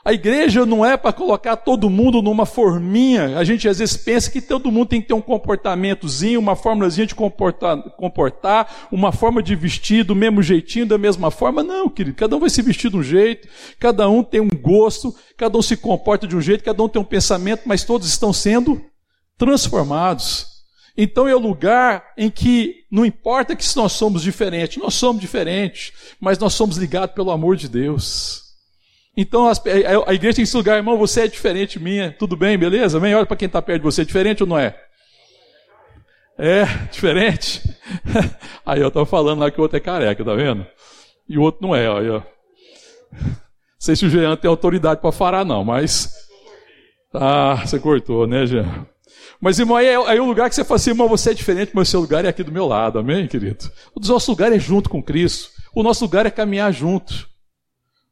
[0.07, 3.37] A igreja não é para colocar todo mundo numa forminha.
[3.37, 7.09] A gente às vezes pensa que todo mundo tem que ter um comportamentozinho, uma formulazinha
[7.09, 11.61] de comportar, comportar, uma forma de vestir do mesmo jeitinho, da mesma forma.
[11.65, 12.17] Não, querido.
[12.17, 13.49] Cada um vai se vestir de um jeito,
[13.81, 17.03] cada um tem um gosto, cada um se comporta de um jeito, cada um tem
[17.03, 18.81] um pensamento, mas todos estão sendo
[19.37, 20.47] transformados.
[20.97, 25.93] Então é o lugar em que não importa que nós somos diferentes, nós somos diferentes,
[26.21, 28.46] mas nós somos ligados pelo amor de Deus.
[29.17, 29.51] Então
[30.07, 33.01] a igreja tem esse lugar, irmão, você é diferente minha, tudo bem, beleza?
[33.01, 34.79] Vem, olha para quem está perto de você, é diferente ou não é?
[36.39, 37.63] É, diferente.
[38.65, 40.67] Aí eu estava falando lá que o outro é careca, tá vendo?
[41.27, 42.01] E o outro não é, ó.
[43.77, 46.13] Não sei se o Jean tem autoridade para falar, não, mas.
[47.13, 48.87] Ah, você cortou, né, Jean?
[49.41, 51.35] Mas, irmão, aí é, aí é o lugar que você fala assim, irmão, você é
[51.35, 53.71] diferente, mas seu lugar é aqui do meu lado, amém, querido?
[53.95, 55.51] O nosso lugar é junto com Cristo.
[55.75, 57.29] O nosso lugar é caminhar junto.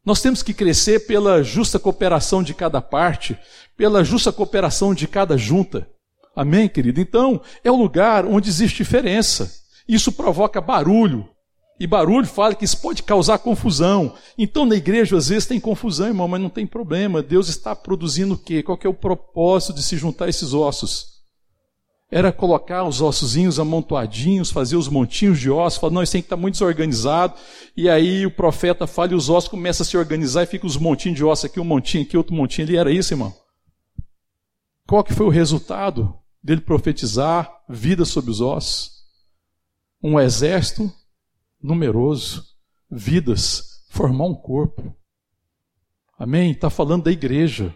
[0.05, 3.39] Nós temos que crescer pela justa cooperação de cada parte,
[3.77, 5.89] pela justa cooperação de cada junta.
[6.37, 7.01] Amém, querido?
[7.01, 9.51] Então, é o lugar onde existe diferença.
[9.89, 11.29] Isso provoca barulho.
[11.79, 14.15] E barulho fala que isso pode causar confusão.
[14.37, 17.23] Então, na igreja, às vezes tem confusão, irmão, mas não tem problema.
[17.23, 18.63] Deus está produzindo o quê?
[18.63, 21.14] Qual é o propósito de se juntar esses ossos?
[22.15, 26.27] Era colocar os ossozinhos amontoadinhos, fazer os montinhos de ossos, falar, não, isso tem que
[26.27, 27.35] estar muito desorganizado.
[27.77, 30.77] E aí o profeta fala e os ossos começam a se organizar e fica os
[30.77, 32.77] montinhos de ossos aqui, um montinho aqui, outro montinho ali.
[32.77, 33.35] Era isso, irmão?
[34.87, 38.93] Qual que foi o resultado dele profetizar vida sobre os ossos?
[40.01, 40.89] Um exército
[41.61, 42.45] numeroso,
[42.89, 44.97] vidas, formar um corpo.
[46.17, 46.53] Amém?
[46.53, 47.75] Está falando da igreja,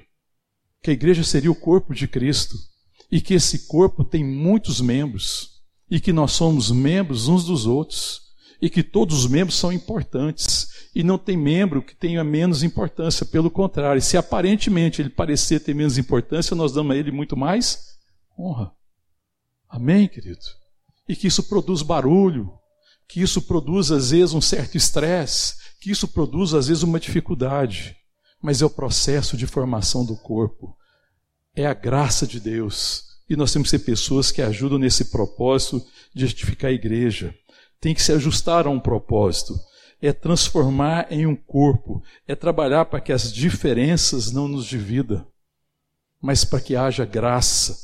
[0.80, 2.67] que a igreja seria o corpo de Cristo
[3.10, 5.58] e que esse corpo tem muitos membros
[5.90, 8.20] e que nós somos membros uns dos outros
[8.60, 13.24] e que todos os membros são importantes e não tem membro que tenha menos importância,
[13.24, 17.96] pelo contrário, se aparentemente ele parecer ter menos importância, nós damos a ele muito mais
[18.38, 18.72] honra.
[19.68, 20.40] Amém, querido?
[21.08, 22.52] E que isso produz barulho,
[23.08, 27.96] que isso produz às vezes um certo estresse, que isso produz às vezes uma dificuldade,
[28.42, 30.76] mas é o processo de formação do corpo
[31.60, 33.04] é a graça de Deus.
[33.28, 37.34] E nós temos que ser pessoas que ajudam nesse propósito de edificar a igreja.
[37.80, 39.58] Tem que se ajustar a um propósito.
[40.00, 42.02] É transformar em um corpo.
[42.26, 45.26] É trabalhar para que as diferenças não nos dividam,
[46.22, 47.76] mas para que haja graça.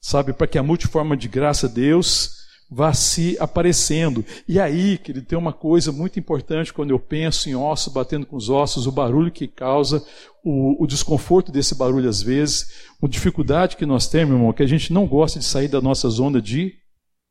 [0.00, 4.24] Sabe, para que a multiforma de graça de Deus vá se aparecendo.
[4.48, 8.34] E aí, querido, tem uma coisa muito importante quando eu penso em ossos batendo com
[8.34, 10.04] os ossos, o barulho que causa,
[10.42, 14.66] o, o desconforto desse barulho às vezes, a dificuldade que nós temos, irmão, que a
[14.66, 16.74] gente não gosta de sair da nossa zona de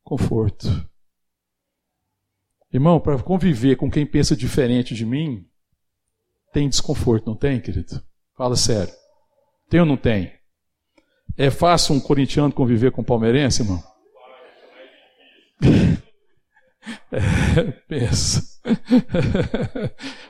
[0.03, 0.67] conforto.
[2.73, 5.45] Irmão, para conviver com quem pensa diferente de mim,
[6.53, 8.01] tem desconforto, não tem, querido?
[8.37, 8.93] Fala sério.
[9.69, 10.33] Tem ou não tem?
[11.37, 13.83] É fácil um corintiano conviver com um palmeirense, irmão?
[17.11, 18.43] É, pensa.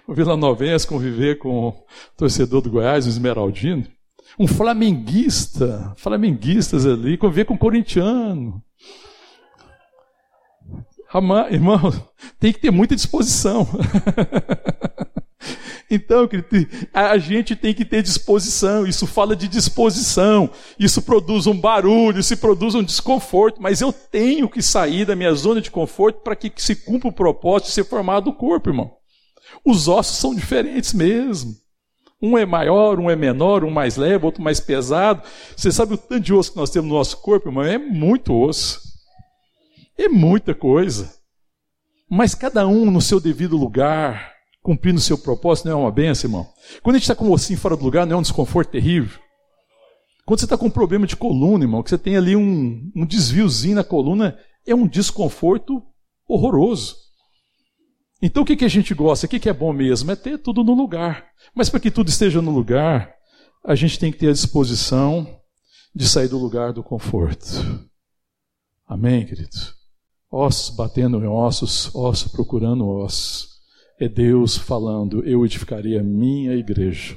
[0.07, 1.85] o Vila Novense conviver com o
[2.17, 3.87] torcedor do Goiás, o Esmeraldino.
[4.39, 8.63] Um flamenguista, flamenguistas ali, conviver com um corintiano.
[11.49, 11.91] Irmão,
[12.39, 13.67] tem que ter muita disposição.
[15.93, 16.29] Então,
[16.93, 18.87] a gente tem que ter disposição.
[18.87, 20.49] Isso fala de disposição.
[20.79, 23.61] Isso produz um barulho, isso produz um desconforto.
[23.61, 27.13] Mas eu tenho que sair da minha zona de conforto para que se cumpra o
[27.13, 28.89] propósito de ser formado o corpo, irmão.
[29.65, 31.53] Os ossos são diferentes mesmo.
[32.21, 35.21] Um é maior, um é menor, um mais leve, outro mais pesado.
[35.57, 37.63] Você sabe o tanto de osso que nós temos no nosso corpo, irmão?
[37.63, 38.79] É muito osso.
[39.97, 41.13] É muita coisa.
[42.09, 44.30] Mas cada um no seu devido lugar
[44.61, 46.47] cumprindo o seu propósito, não é uma benção, irmão?
[46.81, 49.19] Quando a gente está com o ossinho fora do lugar, não é um desconforto terrível?
[50.25, 53.05] Quando você está com um problema de coluna, irmão, que você tem ali um, um
[53.05, 55.81] desviozinho na coluna, é um desconforto
[56.27, 56.95] horroroso.
[58.21, 59.25] Então o que, que a gente gosta?
[59.25, 60.11] O que, que é bom mesmo?
[60.11, 61.25] É ter tudo no lugar.
[61.55, 63.13] Mas para que tudo esteja no lugar,
[63.65, 65.27] a gente tem que ter a disposição
[65.93, 67.89] de sair do lugar do conforto.
[68.87, 69.49] Amém, querido?
[70.29, 73.50] Ossos batendo em ossos, ossos procurando ossos.
[74.01, 77.15] É Deus falando: Eu edificarei a minha igreja.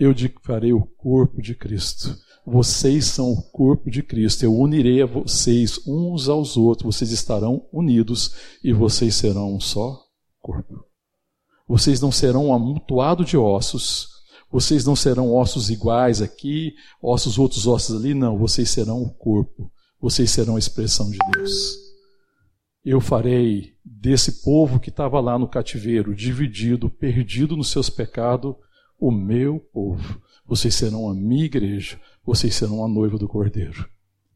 [0.00, 2.12] Eu edificarei o corpo de Cristo.
[2.44, 4.42] Vocês são o corpo de Cristo.
[4.42, 6.96] Eu unirei a vocês uns aos outros.
[6.96, 9.96] Vocês estarão unidos e vocês serão um só
[10.40, 10.84] corpo.
[11.68, 14.08] Vocês não serão um amontoado de ossos.
[14.50, 18.36] Vocês não serão ossos iguais aqui, ossos outros ossos ali, não.
[18.36, 19.70] Vocês serão o corpo.
[20.00, 21.85] Vocês serão a expressão de Deus.
[22.86, 28.54] Eu farei desse povo que estava lá no cativeiro, dividido, perdido nos seus pecados,
[28.96, 30.22] o meu povo.
[30.46, 33.90] Vocês serão a minha igreja, vocês serão a noiva do Cordeiro.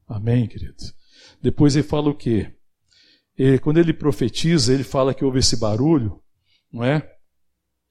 [0.05, 0.93] Amém, queridos?
[1.41, 2.53] Depois ele fala o quê?
[3.63, 6.21] Quando ele profetiza, ele fala que houve esse barulho,
[6.73, 7.09] não é?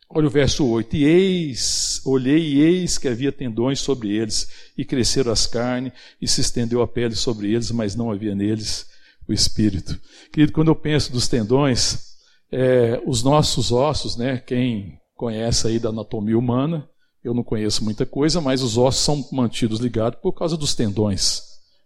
[0.09, 4.83] Olha o verso 8: E eis, olhei e eis que havia tendões sobre eles, e
[4.83, 8.89] cresceram as carnes, e se estendeu a pele sobre eles, mas não havia neles
[9.29, 9.99] o espírito.
[10.33, 12.15] Querido, quando eu penso dos tendões,
[12.51, 14.39] é, os nossos ossos, né?
[14.39, 16.89] Quem conhece aí da anatomia humana,
[17.23, 21.43] eu não conheço muita coisa, mas os ossos são mantidos ligados por causa dos tendões.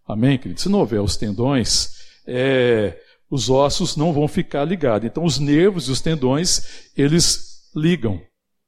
[0.08, 0.60] Amém, querido?
[0.60, 1.92] Se não houver os tendões,
[2.26, 2.98] é,
[3.30, 5.08] os ossos não vão ficar ligados.
[5.08, 8.22] Então, os nervos e os tendões, eles ligam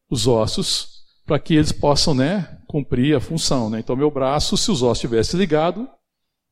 [0.09, 3.69] os ossos para que eles possam né, cumprir a função.
[3.69, 3.79] Né?
[3.79, 5.85] Então, meu braço, se os ossos estivessem ligados,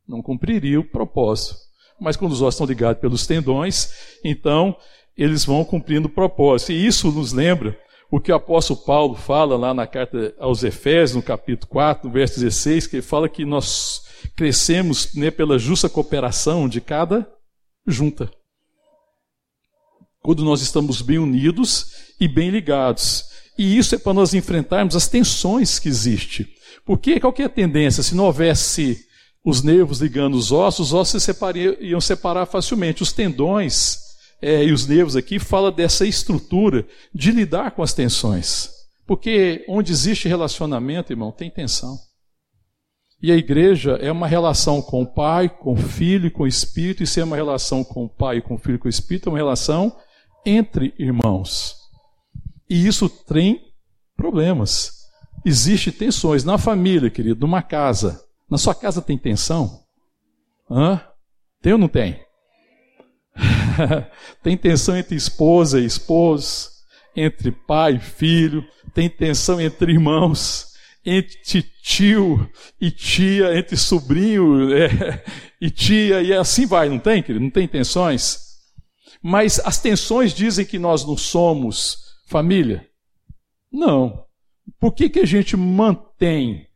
[0.07, 1.62] não cumpriria o propósito.
[1.99, 3.91] Mas quando os ossos estão ligados pelos tendões,
[4.23, 4.75] então
[5.17, 6.71] eles vão cumprindo o propósito.
[6.71, 7.77] E isso nos lembra
[8.12, 12.13] o que o apóstolo Paulo fala lá na carta aos Efésios, no capítulo 4, no
[12.13, 14.03] verso 16, que ele fala que nós
[14.36, 17.27] crescemos né, pela justa cooperação de cada
[17.86, 18.29] junta
[20.23, 23.25] quando nós estamos bem unidos e bem ligados.
[23.58, 26.47] E isso é para nós enfrentarmos as tensões que existem.
[26.86, 28.01] Porque qual que é a tendência?
[28.01, 29.06] Se não houvesse
[29.43, 31.32] os nervos ligando os ossos, os ossos se
[31.82, 33.03] iam separar facilmente.
[33.03, 33.99] Os tendões
[34.41, 38.69] é, e os nervos aqui fala dessa estrutura de lidar com as tensões.
[39.06, 41.97] Porque onde existe relacionamento, irmão, tem tensão.
[43.21, 47.03] E a igreja é uma relação com o Pai, com o Filho com o Espírito,
[47.03, 49.32] e se é uma relação com o Pai, com o Filho com o Espírito, é
[49.32, 49.95] uma relação
[50.45, 51.75] entre irmãos.
[52.69, 53.62] E isso tem
[54.15, 55.03] problemas.
[55.45, 58.21] Existem tensões na família, querido, numa casa.
[58.49, 59.84] Na sua casa tem tensão?
[60.69, 61.01] Hã?
[61.62, 62.21] Tem ou não tem?
[64.43, 66.69] tem tensão entre esposa e esposo,
[67.15, 70.73] entre pai e filho, tem tensão entre irmãos,
[71.06, 75.23] entre tio e tia, entre sobrinho é,
[75.60, 77.43] e tia, e assim vai, não tem, querido?
[77.43, 78.39] Não tem tensões?
[79.21, 82.88] Mas as tensões dizem que nós não somos família?
[83.71, 84.25] Não.
[84.79, 86.67] Por que, que a gente mantém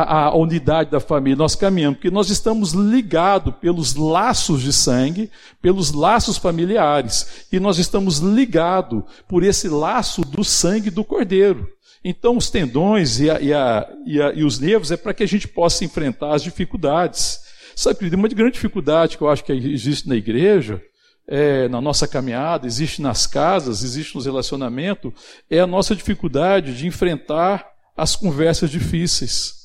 [0.00, 1.36] a, a unidade da família?
[1.36, 7.78] Nós caminhamos porque nós estamos ligados pelos laços de sangue, pelos laços familiares, e nós
[7.78, 11.68] estamos ligados por esse laço do sangue do cordeiro.
[12.04, 15.46] Então, os tendões e, a, e, a, e, os nervos é para que a gente
[15.46, 17.40] possa enfrentar as dificuldades.
[17.76, 20.82] Sabe, uma grande dificuldade que eu acho que existe na igreja
[21.26, 25.12] é, na nossa caminhada, existe nas casas, existe nos relacionamentos,
[25.48, 29.61] é a nossa dificuldade de enfrentar as conversas difíceis.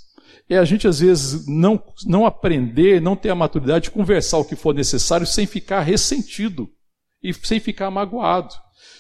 [0.50, 4.46] É a gente, às vezes, não, não aprender, não ter a maturidade de conversar o
[4.46, 6.70] que for necessário sem ficar ressentido
[7.22, 8.54] e sem ficar magoado.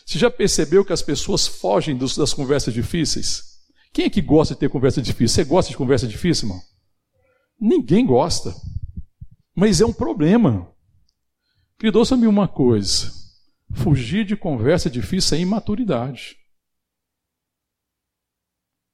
[0.05, 3.43] Você já percebeu que as pessoas fogem dos, das conversas difíceis?
[3.93, 5.35] Quem é que gosta de ter conversa difícil?
[5.35, 6.61] Você gosta de conversa difícil, irmão?
[7.59, 8.53] Ninguém gosta.
[9.55, 10.71] Mas é um problema.
[11.79, 13.11] Querido, ouça-me uma coisa:
[13.73, 16.37] fugir de conversa difícil é imaturidade.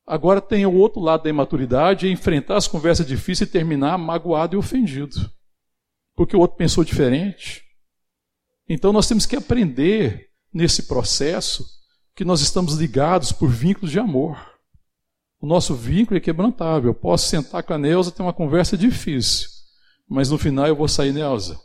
[0.05, 4.55] Agora tem o outro lado da imaturidade, é enfrentar as conversas difíceis e terminar magoado
[4.55, 5.31] e ofendido.
[6.13, 7.63] Porque o outro pensou diferente.
[8.67, 11.65] Então nós temos que aprender nesse processo
[12.15, 14.37] que nós estamos ligados por vínculos de amor.
[15.39, 16.91] O nosso vínculo é quebrantável.
[16.91, 19.49] Eu posso sentar com a Neuza ter uma conversa difícil,
[20.07, 21.59] mas no final eu vou sair, Neuza.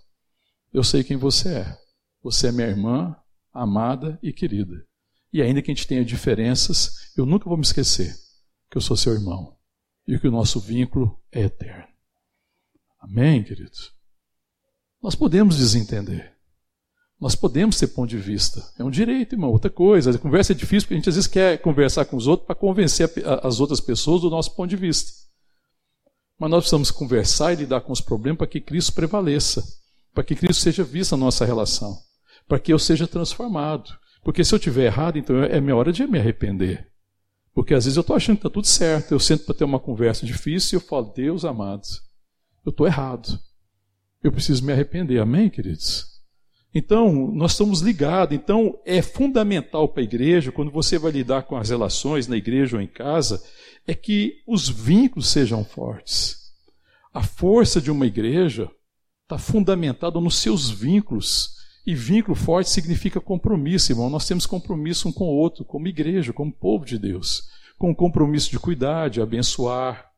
[0.72, 1.78] Eu sei quem você é.
[2.22, 3.16] Você é minha irmã,
[3.52, 4.86] amada e querida.
[5.32, 8.27] E ainda que a gente tenha diferenças, eu nunca vou me esquecer
[8.70, 9.56] que eu sou seu irmão
[10.06, 11.88] e que o nosso vínculo é eterno.
[13.00, 13.92] Amém, queridos?
[15.02, 16.36] Nós podemos desentender.
[17.20, 18.62] Nós podemos ter ponto de vista.
[18.78, 19.50] É um direito, irmão.
[19.50, 22.26] Outra coisa, a conversa é difícil porque a gente às vezes quer conversar com os
[22.26, 23.10] outros para convencer
[23.42, 25.12] as outras pessoas do nosso ponto de vista.
[26.38, 29.64] Mas nós precisamos conversar e lidar com os problemas para que Cristo prevaleça
[30.18, 31.96] para que Cristo seja visto na nossa relação,
[32.48, 33.96] para que eu seja transformado.
[34.24, 36.87] Porque se eu tiver errado, então é minha hora de me arrepender.
[37.58, 39.80] Porque às vezes eu estou achando que está tudo certo, eu sento para ter uma
[39.80, 42.00] conversa difícil e eu falo, Deus amados,
[42.64, 43.36] eu estou errado.
[44.22, 45.18] Eu preciso me arrepender.
[45.18, 46.06] Amém, queridos?
[46.72, 48.36] Então, nós estamos ligados.
[48.36, 52.76] Então, é fundamental para a igreja, quando você vai lidar com as relações na igreja
[52.76, 53.42] ou em casa,
[53.88, 56.52] é que os vínculos sejam fortes.
[57.12, 58.70] A força de uma igreja
[59.24, 61.56] está fundamentado nos seus vínculos.
[61.88, 64.10] E vínculo forte significa compromisso, irmão.
[64.10, 67.48] Nós temos compromisso um com o outro, como igreja, como povo de Deus.
[67.78, 70.12] com o compromisso de cuidar, de abençoar,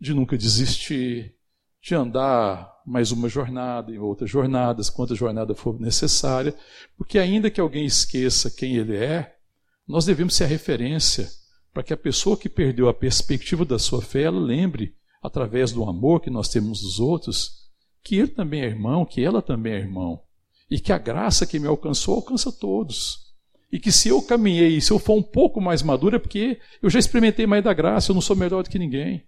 [0.00, 1.34] de nunca desistir,
[1.82, 6.54] de andar mais uma jornada e outras jornadas, quantas jornada for necessária,
[6.96, 9.34] porque ainda que alguém esqueça quem ele é,
[9.88, 11.28] nós devemos ser a referência
[11.72, 15.82] para que a pessoa que perdeu a perspectiva da sua fé, ela lembre, através do
[15.82, 17.68] amor que nós temos dos outros,
[18.00, 20.22] que ele também é irmão, que ela também é irmão,
[20.70, 23.30] e que a graça que me alcançou alcança todos.
[23.72, 26.90] E que se eu caminhei, se eu for um pouco mais maduro, é porque eu
[26.90, 29.24] já experimentei mais da graça, eu não sou melhor do que ninguém.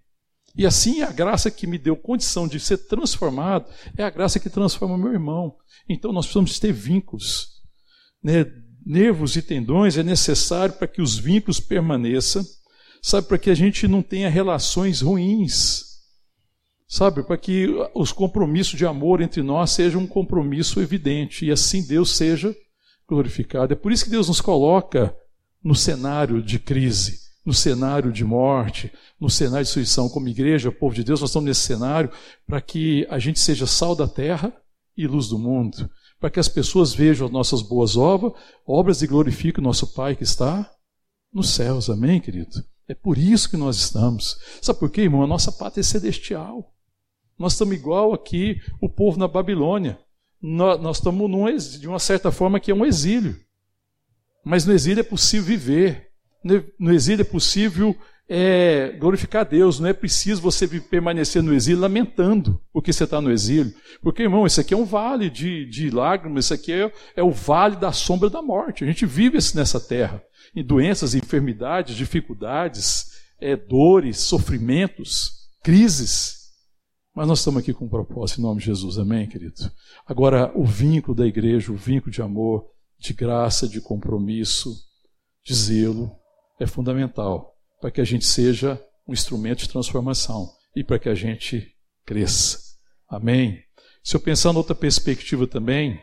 [0.55, 3.65] E assim a graça que me deu condição de ser transformado
[3.97, 5.55] é a graça que transforma meu irmão.
[5.89, 7.61] Então nós precisamos ter vínculos.
[8.23, 8.45] Né?
[8.85, 12.43] Nervos e tendões é necessário para que os vínculos permaneçam,
[13.01, 15.92] sabe, para que a gente não tenha relações ruins.
[16.87, 21.81] Sabe, para que os compromissos de amor entre nós sejam um compromisso evidente e assim
[21.85, 22.55] Deus seja
[23.07, 23.73] glorificado.
[23.73, 25.15] É por isso que Deus nos coloca
[25.63, 30.09] no cenário de crise, no cenário de morte, no cenário de destruição.
[30.09, 32.11] Como igreja, povo de Deus, nós estamos nesse cenário
[32.45, 34.53] para que a gente seja sal da terra
[34.95, 38.33] e luz do mundo, para que as pessoas vejam as nossas boas obras,
[38.65, 40.69] obras e glorifiquem o nosso Pai que está
[41.33, 41.89] nos céus.
[41.89, 42.63] Amém, querido?
[42.87, 44.37] É por isso que nós estamos.
[44.61, 45.23] Sabe por quê, irmão?
[45.23, 46.72] A nossa pátria é celestial.
[47.37, 49.99] Nós estamos igual aqui o povo na Babilônia
[50.43, 51.45] nós, nós estamos num,
[51.79, 53.39] de uma certa forma que é um exílio.
[54.43, 56.09] Mas no exílio é possível viver.
[56.77, 57.95] No exílio é possível
[58.27, 59.79] é, glorificar Deus.
[59.79, 63.73] Não é preciso você permanecer no exílio lamentando porque você está no exílio.
[64.01, 67.31] Porque, irmão, isso aqui é um vale de, de lágrimas, isso aqui é, é o
[67.31, 68.83] vale da sombra da morte.
[68.83, 70.21] A gente vive nessa terra.
[70.53, 76.42] Em doenças, enfermidades, dificuldades, é, dores, sofrimentos, crises.
[77.15, 79.71] Mas nós estamos aqui com um propósito em nome de Jesus, amém, querido?
[80.07, 82.65] Agora, o vínculo da igreja, o vínculo de amor,
[82.99, 84.75] de graça, de compromisso,
[85.45, 86.11] de zelo,
[86.59, 91.13] é fundamental para que a gente seja um instrumento de transformação e para que a
[91.13, 91.71] gente
[92.03, 92.57] cresça.
[93.07, 93.59] Amém?
[94.03, 96.01] Se eu pensar em outra perspectiva também,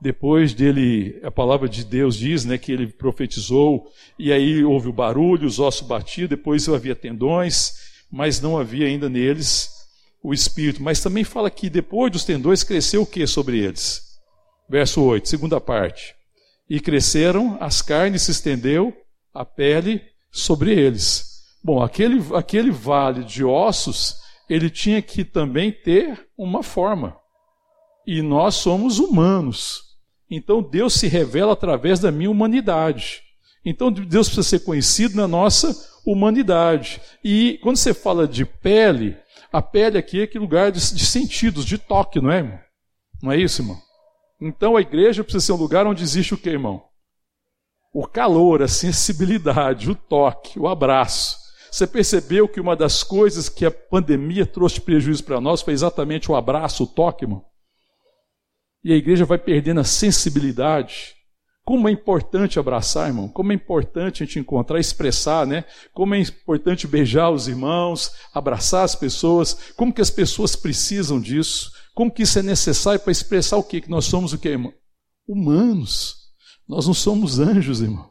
[0.00, 4.92] depois dele, a palavra de Deus diz né, que ele profetizou, e aí houve o
[4.92, 7.74] barulho, os ossos batiam, depois havia tendões,
[8.08, 9.81] mas não havia ainda neles
[10.22, 14.02] o espírito, mas também fala que depois dos tendões cresceu o que sobre eles?
[14.68, 16.14] Verso 8, segunda parte.
[16.70, 18.96] E cresceram as carnes, se estendeu
[19.34, 21.32] a pele sobre eles.
[21.62, 24.16] Bom, aquele, aquele vale de ossos,
[24.48, 27.16] ele tinha que também ter uma forma.
[28.06, 29.82] E nós somos humanos.
[30.30, 33.22] Então Deus se revela através da minha humanidade.
[33.64, 37.00] Então Deus precisa ser conhecido na nossa humanidade.
[37.22, 39.16] E quando você fala de pele,
[39.52, 42.60] a pele aqui é aquele lugar de, de sentidos, de toque, não é, irmão?
[43.22, 43.78] Não é isso, irmão?
[44.40, 46.82] Então a igreja precisa ser um lugar onde existe o que, irmão?
[47.94, 51.36] O calor, a sensibilidade, o toque, o abraço.
[51.70, 56.30] Você percebeu que uma das coisas que a pandemia trouxe prejuízo para nós foi exatamente
[56.30, 57.44] o abraço, o toque, irmão?
[58.82, 61.14] E a igreja vai perdendo a sensibilidade
[61.64, 63.28] como é importante abraçar, irmão.
[63.28, 65.64] Como é importante a gente encontrar, expressar, né?
[65.92, 69.72] Como é importante beijar os irmãos, abraçar as pessoas.
[69.76, 71.70] Como que as pessoas precisam disso?
[71.94, 73.80] Como que isso é necessário para expressar o quê?
[73.80, 74.72] Que nós somos o quê, irmão?
[75.26, 76.16] Humanos.
[76.68, 78.10] Nós não somos anjos, irmão.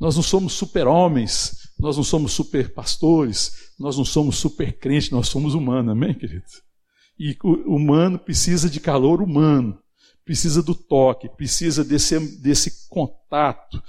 [0.00, 1.52] Nós não somos super-homens.
[1.78, 3.52] Nós não somos super-pastores.
[3.78, 5.10] Nós não somos super-crentes.
[5.10, 6.44] Nós somos humanos, amém, querido?
[7.16, 9.78] E o humano precisa de calor humano
[10.28, 13.82] precisa do toque, precisa desse, desse contato.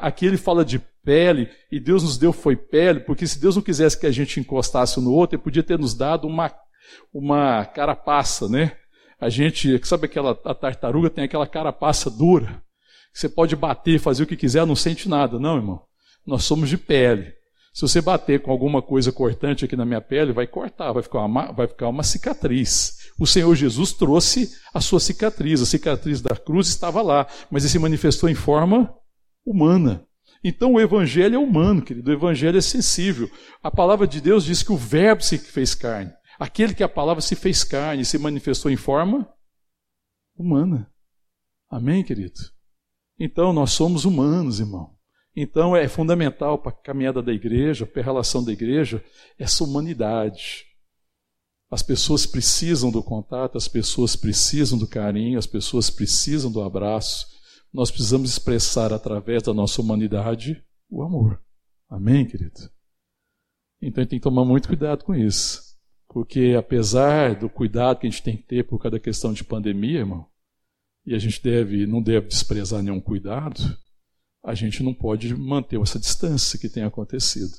[0.00, 3.62] Aqui ele fala de pele, e Deus nos deu foi pele, porque se Deus não
[3.62, 6.50] quisesse que a gente encostasse no outro, ele podia ter nos dado uma,
[7.12, 8.78] uma carapaça, né?
[9.20, 12.62] A gente, sabe aquela a tartaruga tem aquela carapaça dura,
[13.12, 15.82] que você pode bater, fazer o que quiser, não sente nada, não, irmão.
[16.26, 17.34] Nós somos de pele.
[17.74, 21.26] Se você bater com alguma coisa cortante aqui na minha pele, vai cortar, vai ficar
[21.26, 22.97] uma, vai ficar uma cicatriz.
[23.18, 27.72] O Senhor Jesus trouxe a sua cicatriz, a cicatriz da cruz estava lá, mas ele
[27.72, 28.94] se manifestou em forma
[29.44, 30.06] humana.
[30.42, 33.28] Então o evangelho é humano, querido, o evangelho é sensível.
[33.60, 36.12] A palavra de Deus diz que o verbo se fez carne.
[36.38, 39.28] Aquele que a palavra se fez carne, se manifestou em forma
[40.36, 40.88] humana.
[41.68, 42.38] Amém, querido?
[43.18, 44.96] Então nós somos humanos, irmão.
[45.34, 49.04] Então é fundamental para a caminhada da igreja, para a relação da igreja,
[49.36, 50.67] essa humanidade.
[51.70, 57.26] As pessoas precisam do contato, as pessoas precisam do carinho, as pessoas precisam do abraço.
[57.72, 61.42] Nós precisamos expressar através da nossa humanidade o amor.
[61.88, 62.70] Amém, querido?
[63.80, 65.62] Então a gente tem que tomar muito cuidado com isso.
[66.08, 69.44] Porque apesar do cuidado que a gente tem que ter por causa da questão de
[69.44, 70.26] pandemia, irmão,
[71.04, 73.78] e a gente deve, não deve desprezar nenhum cuidado,
[74.42, 77.52] a gente não pode manter essa distância que tem acontecido.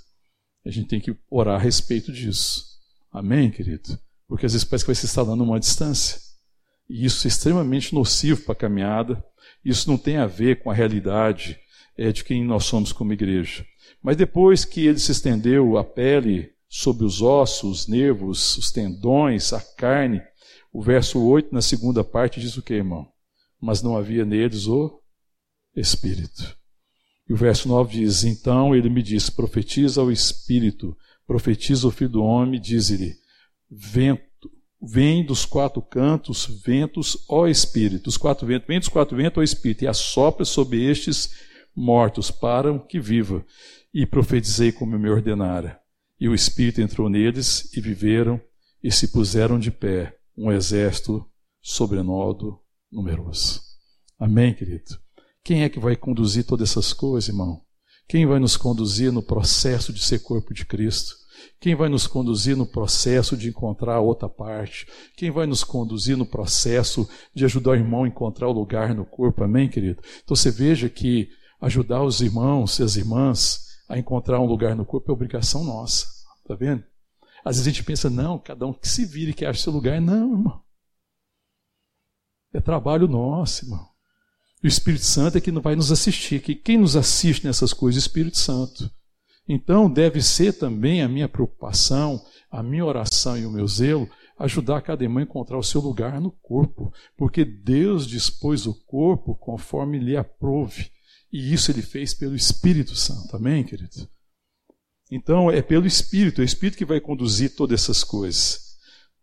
[0.66, 2.68] A gente tem que orar a respeito disso.
[3.12, 3.97] Amém, querido?
[4.28, 6.20] Porque às vezes parece que vai se instalando uma distância.
[6.89, 9.24] E isso é extremamente nocivo para a caminhada.
[9.64, 11.60] Isso não tem a ver com a realidade
[11.97, 13.66] é, de quem nós somos como igreja.
[14.01, 19.51] Mas depois que ele se estendeu a pele sobre os ossos, os nervos, os tendões,
[19.51, 20.22] a carne,
[20.72, 23.07] o verso 8, na segunda parte, diz o que, irmão?
[23.60, 25.01] Mas não havia neles o
[25.76, 26.57] Espírito.
[27.28, 30.95] E o verso 9 diz: Então ele me disse: Profetiza ao Espírito,
[31.30, 33.15] profetiza o Filho do Homem, diz-lhe:
[33.69, 34.49] Vento,
[34.82, 38.07] vem dos quatro cantos, ventos, ó Espírito.
[38.07, 41.30] Os quatro ventos, vem dos quatro ventos, ó Espírito, e assopra sobre estes
[41.75, 43.45] mortos, para que viva.
[43.93, 45.80] E profetizei como me ordenara.
[46.19, 48.41] E o Espírito entrou neles, e viveram,
[48.84, 51.23] e se puseram de pé, um exército
[51.61, 52.59] sobrenodo
[52.91, 53.61] numeroso.
[54.17, 54.97] Amém, querido?
[55.43, 57.61] Quem é que vai conduzir todas essas coisas, irmão?
[58.07, 61.18] Quem vai nos conduzir no processo de ser corpo de Cristo?
[61.59, 64.85] Quem vai nos conduzir no processo de encontrar a outra parte?
[65.15, 69.05] Quem vai nos conduzir no processo de ajudar o irmão a encontrar o lugar no
[69.05, 69.43] corpo?
[69.43, 70.01] Amém, querido?
[70.23, 71.29] Então você veja que
[71.61, 76.07] ajudar os irmãos e as irmãs a encontrar um lugar no corpo é obrigação nossa.
[76.47, 76.83] Tá vendo?
[77.43, 79.99] Às vezes a gente pensa, não, cada um que se vire, que ache seu lugar.
[79.99, 80.61] Não, irmão.
[82.53, 83.87] É trabalho nosso, irmão.
[84.63, 86.41] O Espírito Santo é que vai nos assistir.
[86.41, 88.03] Que quem nos assiste nessas coisas?
[88.03, 88.91] O Espírito Santo.
[89.51, 94.83] Então deve ser também a minha preocupação, a minha oração e o meu zelo ajudar
[94.83, 99.97] cada irmão a encontrar o seu lugar no corpo, porque Deus dispôs o corpo conforme
[99.97, 100.91] lhe aprove.
[101.33, 103.35] E isso ele fez pelo Espírito Santo.
[103.35, 104.07] Amém, querido?
[105.11, 108.77] Então é pelo Espírito, é o Espírito que vai conduzir todas essas coisas.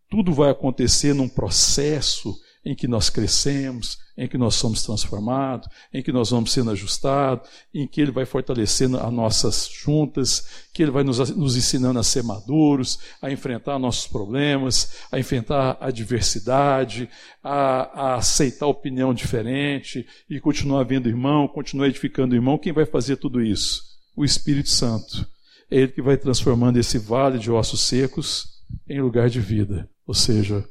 [0.09, 2.37] Tudo vai acontecer num processo
[2.67, 7.47] em que nós crescemos, em que nós somos transformados, em que nós vamos sendo ajustados,
[7.73, 12.03] em que Ele vai fortalecendo as nossas juntas, que Ele vai nos, nos ensinando a
[12.03, 17.09] ser maduros, a enfrentar nossos problemas, a enfrentar a diversidade,
[17.41, 22.57] a, a aceitar opinião diferente e continuar vendo irmão, continuar edificando irmão.
[22.57, 23.81] Quem vai fazer tudo isso?
[24.13, 25.25] O Espírito Santo.
[25.71, 28.45] É Ele que vai transformando esse vale de ossos secos
[28.89, 30.65] em lugar de vida, ou seja,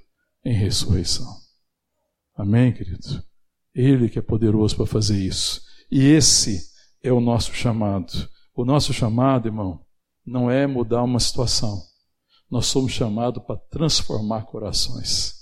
[0.45, 1.46] em ressurreição.
[2.37, 3.25] Amém, querido?
[3.75, 5.63] Ele que é poderoso para fazer isso.
[5.91, 6.71] E esse
[7.03, 8.29] é o nosso chamado.
[8.55, 9.85] O nosso chamado, irmão,
[10.25, 11.83] não é mudar uma situação.
[12.51, 15.35] Nós somos chamados para transformar corações.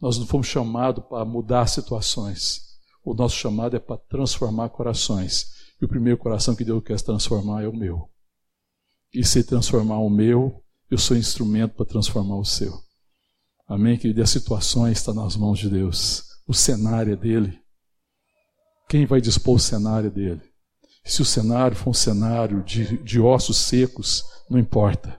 [0.00, 2.62] Nós não fomos chamados para mudar situações.
[3.04, 5.46] O nosso chamado é para transformar corações.
[5.80, 8.08] E o primeiro coração que Deus quer transformar é o meu.
[9.12, 12.72] E se transformar o meu, eu sou instrumento para transformar o seu.
[13.72, 14.20] Amém, querido?
[14.20, 17.58] E as situações estão nas mãos de Deus o cenário é dele.
[18.88, 20.42] Quem vai dispor o cenário dele?
[21.04, 25.18] Se o cenário for um cenário de, de ossos secos, não importa.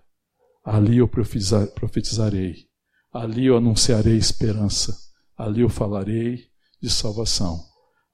[0.64, 2.68] Ali eu profetizarei.
[3.12, 4.95] Ali eu anunciarei esperança.
[5.36, 6.45] Ali eu falarei
[6.80, 7.60] de salvação.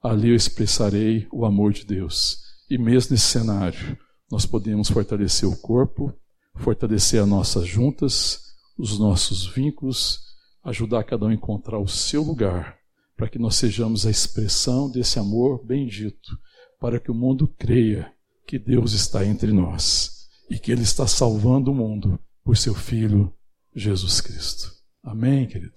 [0.02, 2.38] Ali eu expressarei o amor de Deus.
[2.70, 3.98] E mesmo nesse cenário,
[4.30, 6.12] nós podemos fortalecer o corpo,
[6.56, 8.40] fortalecer as nossas juntas,
[8.78, 10.29] os nossos vínculos,
[10.64, 12.78] ajudar cada um a encontrar o seu lugar
[13.16, 16.38] para que nós sejamos a expressão desse amor bendito,
[16.80, 18.10] para que o mundo creia
[18.46, 23.32] que Deus está entre nós e que Ele está salvando o mundo por seu Filho
[23.74, 24.72] Jesus Cristo.
[25.02, 25.74] Amém, querido?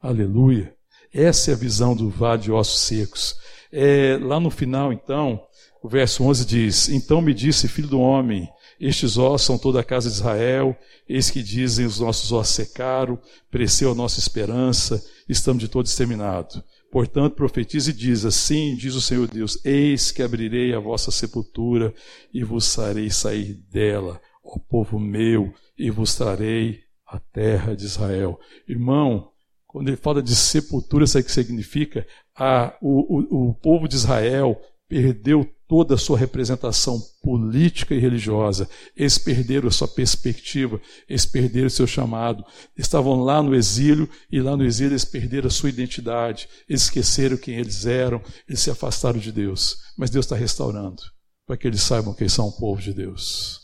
[0.00, 0.74] Aleluia.
[1.12, 3.36] Essa é a visão do vale de ossos secos.
[3.70, 5.40] É, lá no final, então,
[5.82, 8.48] o verso 11 diz: Então me disse, filho do homem,
[8.82, 10.76] estes ossos são toda a casa de Israel,
[11.08, 13.16] eis que dizem os nossos ossos secaram,
[13.48, 16.60] pereceu a nossa esperança, estamos de todo exterminados.
[16.90, 21.94] Portanto, profetiza e diz: Assim diz o Senhor Deus: Eis que abrirei a vossa sepultura
[22.34, 28.38] e vos farei sair dela, ó povo meu, e vos trarei a terra de Israel.
[28.68, 29.30] Irmão,
[29.64, 32.04] quando ele fala de sepultura, sabe o que significa?
[32.36, 38.68] Ah, o, o, o povo de Israel perdeu toda a sua representação política e religiosa.
[38.94, 42.44] Eles perderam a sua perspectiva, eles perderam o seu chamado.
[42.76, 46.46] Estavam lá no exílio e lá no exílio eles perderam a sua identidade.
[46.68, 49.78] Eles esqueceram quem eles eram, eles se afastaram de Deus.
[49.96, 51.00] Mas Deus está restaurando
[51.46, 53.58] para que eles saibam que são o povo de Deus.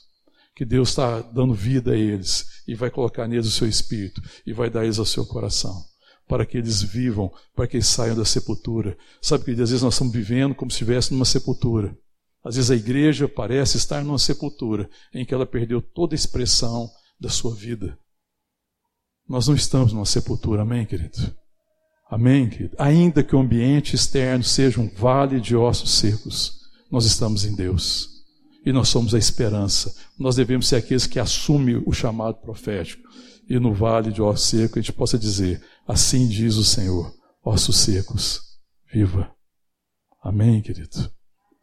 [0.56, 4.54] Que Deus está dando vida a eles e vai colocar neles o seu espírito e
[4.54, 5.84] vai dar eles ao seu coração
[6.28, 8.96] para que eles vivam, para que eles saiam da sepultura.
[9.20, 11.96] Sabe que às vezes nós estamos vivendo como se estivesse numa sepultura.
[12.44, 16.88] Às vezes a igreja parece estar numa sepultura em que ela perdeu toda a expressão
[17.18, 17.98] da sua vida.
[19.28, 21.34] Nós não estamos numa sepultura, amém, querido?
[22.10, 22.76] Amém, querido?
[22.78, 26.58] Ainda que o ambiente externo seja um vale de ossos secos,
[26.90, 28.16] nós estamos em Deus.
[28.68, 29.94] e nós somos a esperança.
[30.18, 33.02] Nós devemos ser aqueles que assumem o chamado profético.
[33.48, 37.78] E no vale de ossos secos a gente possa dizer: Assim diz o Senhor, ossos
[37.78, 38.40] secos,
[38.92, 39.34] viva.
[40.22, 41.10] Amém, querido?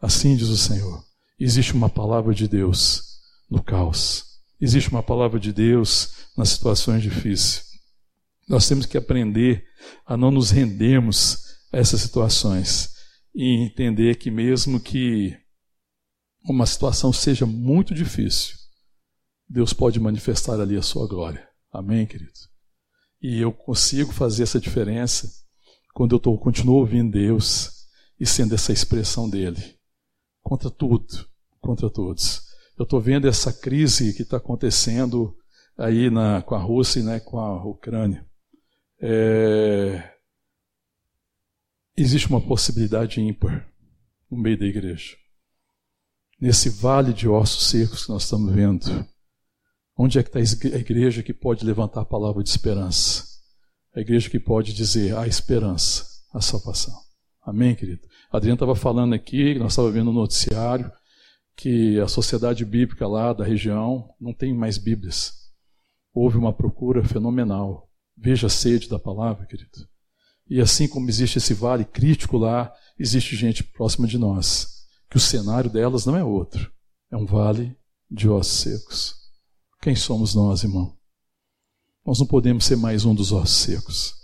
[0.02, 1.04] Assim diz o Senhor.
[1.40, 3.20] Existe uma palavra de Deus
[3.50, 4.26] no caos.
[4.60, 7.66] Existe uma palavra de Deus nas situações difíceis.
[8.48, 9.64] Nós temos que aprender
[10.06, 12.94] a não nos rendermos a essas situações
[13.34, 15.38] e entender que mesmo que
[16.48, 18.56] uma situação seja muito difícil,
[19.48, 21.48] Deus pode manifestar ali a sua glória.
[21.78, 22.32] Amém, querido?
[23.22, 25.30] E eu consigo fazer essa diferença
[25.94, 27.88] quando eu tô, continuo ouvindo Deus
[28.20, 29.78] e sendo essa expressão dele.
[30.42, 31.28] Contra tudo,
[31.60, 32.42] contra todos.
[32.78, 35.36] Eu estou vendo essa crise que está acontecendo
[35.78, 38.26] aí na, com a Rússia e né, com a Ucrânia.
[39.00, 40.14] É...
[41.98, 43.68] Existe uma possibilidade ímpar
[44.30, 45.16] no meio da igreja
[46.40, 49.06] nesse vale de ossos secos que nós estamos vendo,
[49.98, 53.24] onde é que está a igreja que pode levantar a palavra de esperança?
[53.96, 56.94] A igreja que pode dizer a esperança, a salvação.
[57.42, 58.02] Amém, querido?
[58.32, 60.92] Adriano estava falando aqui, nós estávamos vendo no noticiário,
[61.56, 65.34] que a sociedade bíblica lá da região não tem mais Bíblias.
[66.14, 67.90] Houve uma procura fenomenal.
[68.18, 69.88] Veja a sede da palavra, querido.
[70.50, 74.76] E assim como existe esse vale crítico lá, existe gente próxima de nós
[75.10, 76.72] que o cenário delas não é outro,
[77.12, 77.78] é um vale
[78.10, 79.25] de ossos secos.
[79.86, 80.98] Quem somos nós, irmão?
[82.04, 84.16] Nós não podemos ser mais um dos ossos secos.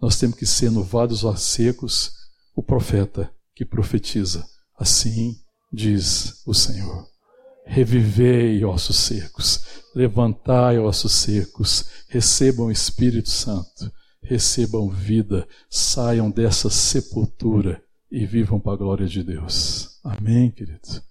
[0.00, 2.12] Nós temos que ser no vale dos ossos secos
[2.54, 4.46] o profeta que profetiza.
[4.78, 5.34] Assim
[5.72, 7.08] diz o Senhor.
[7.66, 9.64] Revivei ossos secos,
[9.96, 13.92] levantai ossos secos, recebam o Espírito Santo,
[14.22, 17.82] recebam vida, saiam dessa sepultura
[18.12, 19.98] e vivam para a glória de Deus.
[20.04, 21.02] Amém, querido?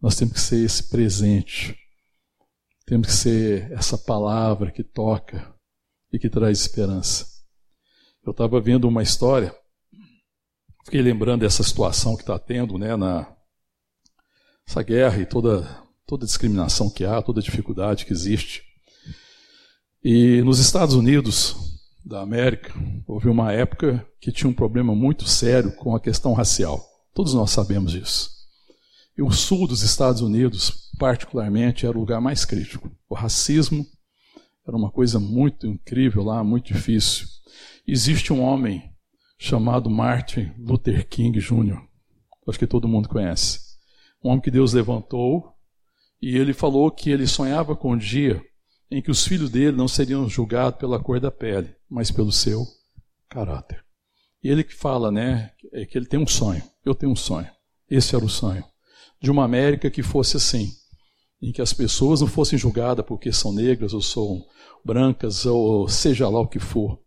[0.00, 1.81] Nós temos que ser esse presente,
[2.84, 5.54] temos que ser essa palavra que toca
[6.12, 7.26] e que traz esperança.
[8.24, 9.54] Eu estava vendo uma história,
[10.84, 13.34] fiquei lembrando dessa situação que está tendo, né, na
[14.66, 18.62] essa guerra e toda toda discriminação que há, toda dificuldade que existe.
[20.04, 21.56] E nos Estados Unidos,
[22.04, 22.72] da América,
[23.06, 26.84] houve uma época que tinha um problema muito sério com a questão racial.
[27.14, 28.41] Todos nós sabemos disso.
[29.16, 32.90] E o sul dos Estados Unidos, particularmente, era o lugar mais crítico.
[33.08, 33.86] O racismo
[34.66, 37.26] era uma coisa muito incrível lá, muito difícil.
[37.86, 38.90] Existe um homem
[39.38, 41.82] chamado Martin Luther King Jr.
[42.48, 43.60] Acho que todo mundo conhece.
[44.24, 45.52] Um homem que Deus levantou
[46.20, 48.42] e ele falou que ele sonhava com um dia
[48.90, 52.64] em que os filhos dele não seriam julgados pela cor da pele, mas pelo seu
[53.28, 53.84] caráter.
[54.42, 56.62] E ele que fala, né, é que ele tem um sonho.
[56.84, 57.50] Eu tenho um sonho.
[57.90, 58.64] Esse era o sonho
[59.22, 60.72] de uma América que fosse assim,
[61.40, 64.44] em que as pessoas não fossem julgadas porque são negras ou são
[64.84, 66.98] brancas ou seja lá o que for,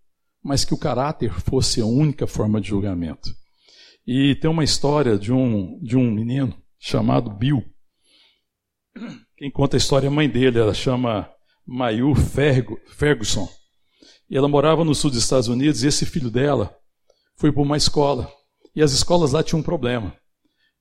[0.41, 3.29] mas que o caráter fosse a única forma de julgamento.
[4.07, 7.63] E tem uma história de um de um menino chamado Bill.
[9.35, 11.29] Quem conta a história é a mãe dele, ela chama
[11.65, 13.49] Mayu Ferguson.
[14.29, 16.73] E ela morava no sul dos Estados Unidos e esse filho dela
[17.35, 18.31] foi para uma escola.
[18.75, 20.15] E as escolas lá tinham um problema.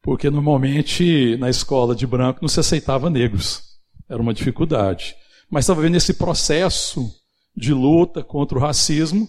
[0.05, 3.63] Porque normalmente na escola de branco não se aceitava negros.
[4.07, 5.17] Era uma dificuldade.
[5.51, 7.11] Mas estava vendo esse processo
[7.57, 9.27] de luta contra o racismo.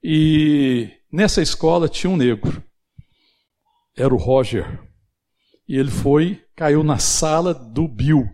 [0.00, 2.62] E nessa escola tinha um negro.
[3.96, 4.80] Era o Roger.
[5.68, 8.28] E ele foi, caiu na sala do Bill.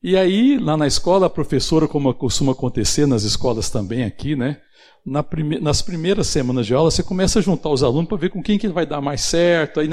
[0.00, 4.60] E aí, lá na escola, a professora, como costuma acontecer nas escolas também aqui, né?
[5.04, 8.30] Na prime nas primeiras semanas de aula, você começa a juntar os alunos para ver
[8.30, 9.80] com quem que vai dar mais certo.
[9.80, 9.88] Aí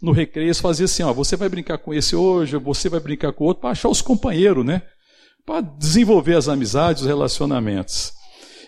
[0.00, 3.32] no recreio você fazia assim, ó, você vai brincar com esse hoje, você vai brincar
[3.32, 4.82] com o outro, para achar os companheiros, né?
[5.44, 8.12] Para desenvolver as amizades, os relacionamentos.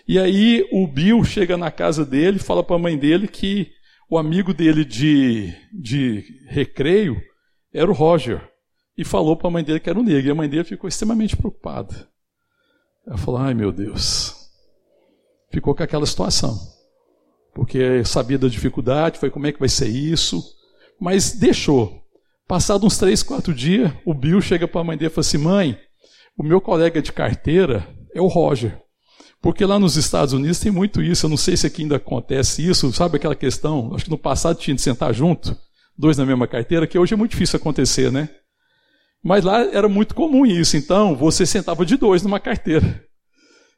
[0.05, 3.69] E aí o Bill chega na casa dele fala para a mãe dele que
[4.09, 7.15] o amigo dele de, de recreio
[7.73, 8.52] era o Roger
[8.97, 10.27] e falou para a mãe dele que era um negro.
[10.27, 12.07] E a mãe dele ficou extremamente preocupada.
[13.05, 14.35] Ela falou: ai meu Deus.
[15.51, 16.57] Ficou com aquela situação.
[17.53, 20.43] Porque sabia da dificuldade, foi como é que vai ser isso.
[20.99, 22.01] Mas deixou.
[22.47, 25.37] Passado uns três, quatro dias, o Bill chega para a mãe dele e fala assim:
[25.37, 25.77] mãe,
[26.37, 28.81] o meu colega de carteira é o Roger.
[29.41, 31.25] Porque lá nos Estados Unidos tem muito isso.
[31.25, 32.91] Eu não sei se aqui ainda acontece isso.
[32.93, 33.93] Sabe aquela questão?
[33.93, 35.55] Acho que no passado tinha de sentar junto,
[35.97, 38.29] dois na mesma carteira, que hoje é muito difícil acontecer, né?
[39.23, 40.75] Mas lá era muito comum isso.
[40.75, 43.03] Então, você sentava de dois numa carteira.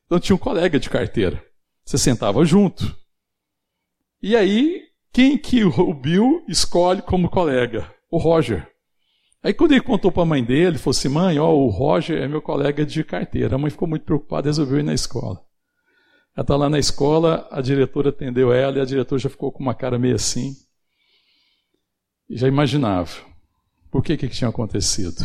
[0.06, 1.44] Então, tinha um colega de carteira.
[1.86, 2.96] Você sentava junto.
[4.22, 4.82] E aí,
[5.14, 7.94] quem que o Bill escolhe como colega?
[8.10, 8.68] O Roger.
[9.46, 12.20] Aí quando ele contou para a mãe dele, ele falou assim: mãe, ó, o Roger
[12.20, 13.56] é meu colega de carteira.
[13.56, 15.40] A mãe ficou muito preocupada e resolveu ir na escola.
[16.36, 19.62] Ela está lá na escola, a diretora atendeu ela e a diretora já ficou com
[19.62, 20.56] uma cara meio assim.
[22.28, 23.12] E já imaginava.
[23.96, 25.24] Por que que tinha acontecido?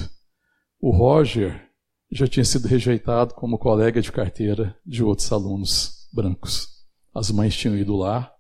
[0.81, 1.61] O Roger
[2.09, 6.69] já tinha sido rejeitado como colega de carteira de outros alunos brancos.
[7.13, 8.33] As mães tinham ido lá,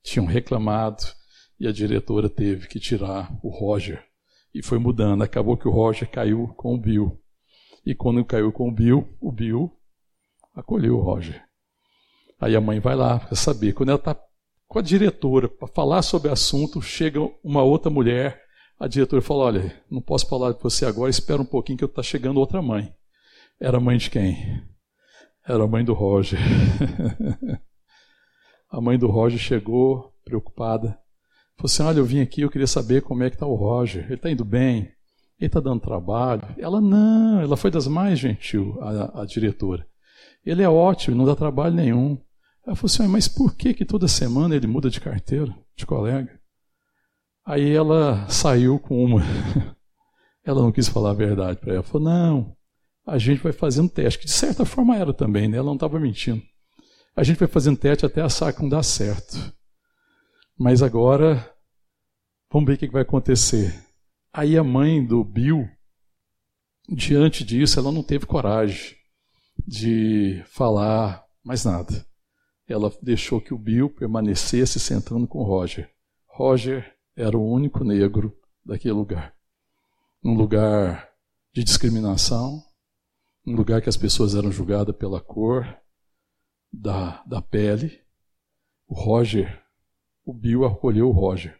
[0.00, 1.02] tinham reclamado
[1.58, 4.00] e a diretora teve que tirar o Roger.
[4.54, 5.22] E foi mudando.
[5.22, 7.20] Acabou que o Roger caiu com o Bill.
[7.84, 9.76] E quando caiu com o Bill, o Bill
[10.54, 11.42] acolheu o Roger.
[12.40, 13.72] Aí a mãe vai lá para saber.
[13.72, 14.16] Quando ela está
[14.68, 18.43] com a diretora para falar sobre o assunto, chega uma outra mulher.
[18.78, 22.02] A diretora fala: Olha, não posso falar com você agora, espera um pouquinho que está
[22.02, 22.92] chegando outra mãe.
[23.60, 24.62] Era mãe de quem?
[25.46, 26.38] Era a mãe do Roger.
[28.70, 30.98] a mãe do Roger chegou, preocupada.
[31.56, 34.04] Falou assim: Olha, eu vim aqui, eu queria saber como é que está o Roger.
[34.04, 34.92] Ele está indo bem?
[35.38, 36.42] Ele está dando trabalho?
[36.58, 39.86] Ela, não, ela foi das mais gentil, a, a diretora.
[40.44, 42.18] Ele é ótimo, não dá trabalho nenhum.
[42.66, 46.40] Ela falou assim: Mas por que, que toda semana ele muda de carteira, de colega?
[47.44, 49.20] Aí ela saiu com uma.
[50.42, 51.82] ela não quis falar a verdade para ela.
[51.82, 52.56] Falou: Não,
[53.06, 55.58] a gente vai fazendo teste, que de certa forma era também, né?
[55.58, 56.42] ela não estava mentindo.
[57.14, 59.36] A gente vai fazendo teste até achar que não dá certo.
[60.58, 61.54] Mas agora,
[62.50, 63.84] vamos ver o que vai acontecer.
[64.32, 65.68] Aí a mãe do Bill,
[66.88, 68.96] diante disso, ela não teve coragem
[69.66, 72.04] de falar mais nada.
[72.66, 75.90] Ela deixou que o Bill permanecesse sentando com Roger.
[76.26, 79.34] Roger era o único negro daquele lugar.
[80.22, 81.08] Um lugar
[81.52, 82.62] de discriminação,
[83.46, 85.66] um lugar que as pessoas eram julgadas pela cor
[86.72, 88.00] da, da pele.
[88.86, 89.62] O Roger,
[90.24, 91.58] o Bill acolheu o Roger.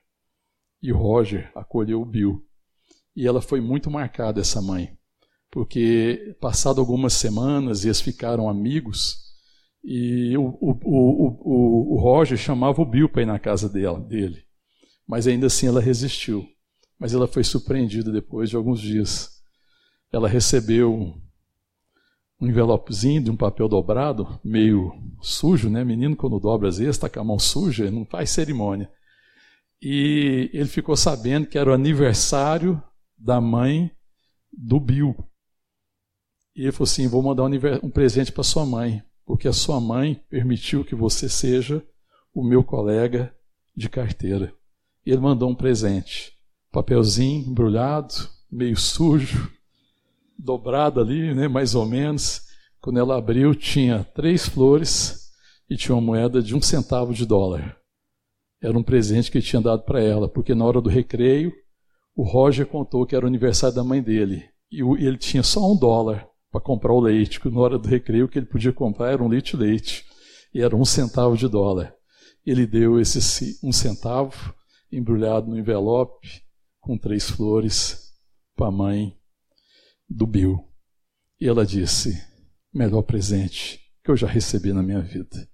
[0.82, 2.46] E o Roger acolheu o Bill.
[3.14, 4.98] E ela foi muito marcada, essa mãe,
[5.50, 9.24] porque passado algumas semanas eles ficaram amigos
[9.84, 14.43] e o, o, o, o, Roger chamava o Bill para ir na casa dela, dele.
[15.06, 16.46] Mas ainda assim ela resistiu.
[16.98, 19.42] Mas ela foi surpreendida depois de alguns dias.
[20.12, 21.14] Ela recebeu
[22.40, 25.84] um envelopezinho de um papel dobrado, meio sujo, né?
[25.84, 28.90] Menino, quando dobra às vezes, está com a mão suja, não faz cerimônia.
[29.80, 32.82] E ele ficou sabendo que era o aniversário
[33.18, 33.90] da mãe
[34.52, 35.14] do Bill.
[36.56, 37.44] E ele falou assim: Vou mandar
[37.82, 41.82] um presente para sua mãe, porque a sua mãe permitiu que você seja
[42.32, 43.34] o meu colega
[43.76, 44.54] de carteira.
[45.06, 46.32] E ele mandou um presente,
[46.72, 48.14] papelzinho embrulhado,
[48.50, 49.50] meio sujo,
[50.38, 52.42] dobrada ali, né, mais ou menos.
[52.80, 55.30] Quando ela abriu, tinha três flores
[55.68, 57.76] e tinha uma moeda de um centavo de dólar.
[58.62, 61.52] Era um presente que ele tinha dado para ela, porque na hora do recreio,
[62.16, 64.44] o Roger contou que era o aniversário da mãe dele.
[64.70, 68.24] E ele tinha só um dólar para comprar o leite, que na hora do recreio
[68.24, 70.04] o que ele podia comprar era um leite leite.
[70.54, 71.92] E era um centavo de dólar.
[72.46, 74.54] Ele deu esse um centavo
[74.96, 76.42] embrulhado no envelope
[76.80, 78.12] com três flores
[78.54, 79.18] para a mãe
[80.08, 80.68] do Bill.
[81.40, 82.22] E ela disse:
[82.72, 85.48] melhor presente que eu já recebi na minha vida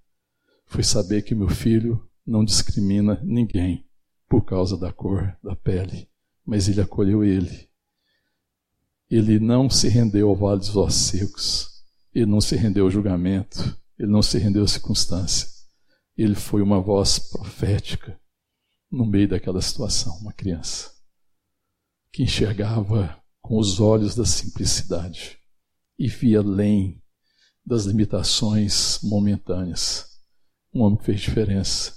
[0.65, 3.85] foi saber que meu filho não discrimina ninguém
[4.29, 6.07] por causa da cor da pele,
[6.45, 7.69] mas ele acolheu ele.
[9.09, 11.83] Ele não se rendeu ao vale dos ossos secos,
[12.13, 15.49] ele não se rendeu ao julgamento, ele não se rendeu à circunstância.
[16.17, 18.17] Ele foi uma voz profética
[18.91, 20.91] no meio daquela situação, uma criança
[22.11, 25.37] que enxergava com os olhos da simplicidade
[25.97, 27.01] e via além
[27.65, 30.07] das limitações momentâneas.
[30.73, 31.93] Um homem que fez diferença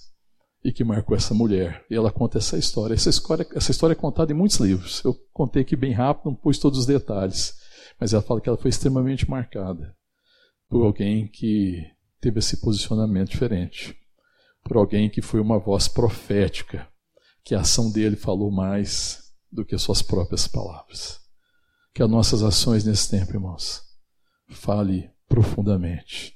[0.64, 1.84] e que marcou essa mulher.
[1.90, 2.95] E ela conta essa história.
[2.95, 5.03] Essa história, essa história é contada em muitos livros.
[5.05, 7.55] Eu contei aqui bem rápido, não pus todos os detalhes,
[8.01, 9.97] mas ela fala que ela foi extremamente marcada
[10.68, 11.84] por alguém que
[12.20, 13.97] teve esse posicionamento diferente,
[14.65, 16.89] por alguém que foi uma voz profética,
[17.45, 21.21] que a ação dele falou mais do que suas próprias palavras.
[21.95, 23.83] Que as nossas ações nesse tempo, irmãos,
[24.49, 26.35] fale profundamente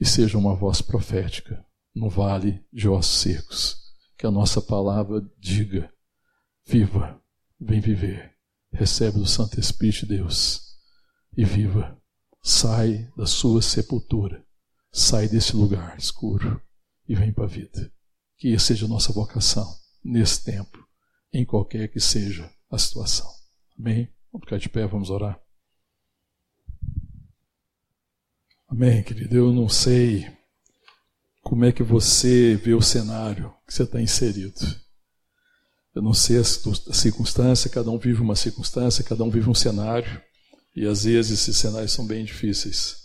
[0.00, 3.76] e seja uma voz profética no vale de ossos secos.
[4.16, 5.92] Que a nossa palavra diga:
[6.66, 7.20] viva,
[7.60, 8.34] vem viver,
[8.72, 10.62] recebe do Santo Espírito de Deus
[11.36, 11.96] e viva.
[12.42, 14.42] Sai da sua sepultura,
[14.90, 16.60] sai desse lugar escuro
[17.10, 17.92] e vem para a vida.
[18.38, 19.68] Que seja a nossa vocação
[20.02, 20.78] nesse tempo,
[21.32, 23.28] em qualquer que seja a situação.
[23.76, 24.08] Amém?
[24.32, 25.38] Vamos ficar de pé, vamos orar.
[28.68, 29.36] Amém, querido.
[29.36, 30.24] Eu não sei
[31.42, 34.60] como é que você vê o cenário que você está inserido.
[35.92, 40.22] Eu não sei a circunstância, cada um vive uma circunstância, cada um vive um cenário,
[40.76, 42.98] e às vezes esses cenários são bem difíceis.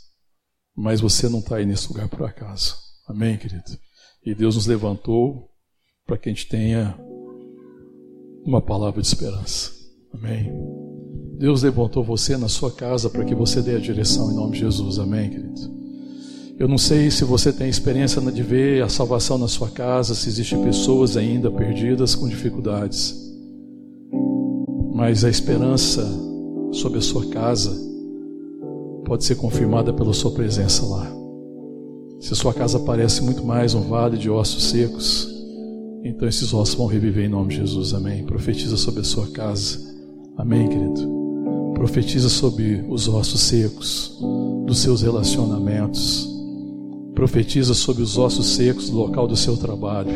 [0.76, 2.78] Mas você não está aí nesse lugar por acaso.
[3.08, 3.84] Amém, querido?
[4.26, 5.49] E Deus nos levantou
[6.05, 6.97] para que a gente tenha
[8.43, 9.71] uma palavra de esperança.
[10.13, 10.51] Amém.
[11.38, 14.59] Deus levantou você na sua casa para que você dê a direção em nome de
[14.59, 14.97] Jesus.
[14.97, 15.76] Amém, querido?
[16.57, 20.30] Eu não sei se você tem experiência de ver a salvação na sua casa, se
[20.30, 23.13] existem pessoas ainda perdidas com dificuldades.
[24.93, 26.07] Mas a esperança
[26.71, 27.78] sobre a sua casa
[29.03, 31.24] pode ser confirmada pela sua presença lá.
[32.26, 35.30] Se a sua casa parece muito mais um vale de ossos secos,
[36.03, 37.93] então esses ossos vão reviver em nome de Jesus.
[37.93, 38.23] Amém.
[38.23, 39.78] Profetiza sobre a sua casa.
[40.36, 41.07] Amém, querido.
[41.76, 44.17] Profetiza sobre os ossos secos
[44.65, 46.28] dos seus relacionamentos
[47.13, 50.09] Profetiza sobre os ossos secos do local do seu trabalho.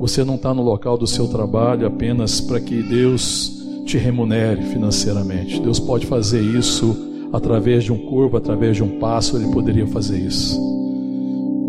[0.00, 5.60] Você não está no local do seu trabalho apenas para que Deus te remunere financeiramente.
[5.60, 6.96] Deus pode fazer isso
[7.32, 10.83] através de um corvo, através de um passo, Ele poderia fazer isso.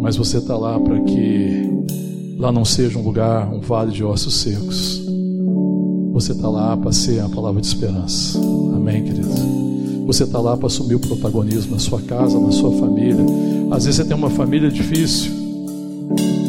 [0.05, 1.67] Mas você está lá para que
[2.37, 5.01] lá não seja um lugar, um vale de ossos secos.
[6.13, 8.37] Você está lá para ser a palavra de esperança.
[8.75, 9.27] Amém, querido?
[10.05, 13.25] Você está lá para assumir o protagonismo na sua casa, na sua família.
[13.71, 15.31] Às vezes você tem uma família difícil.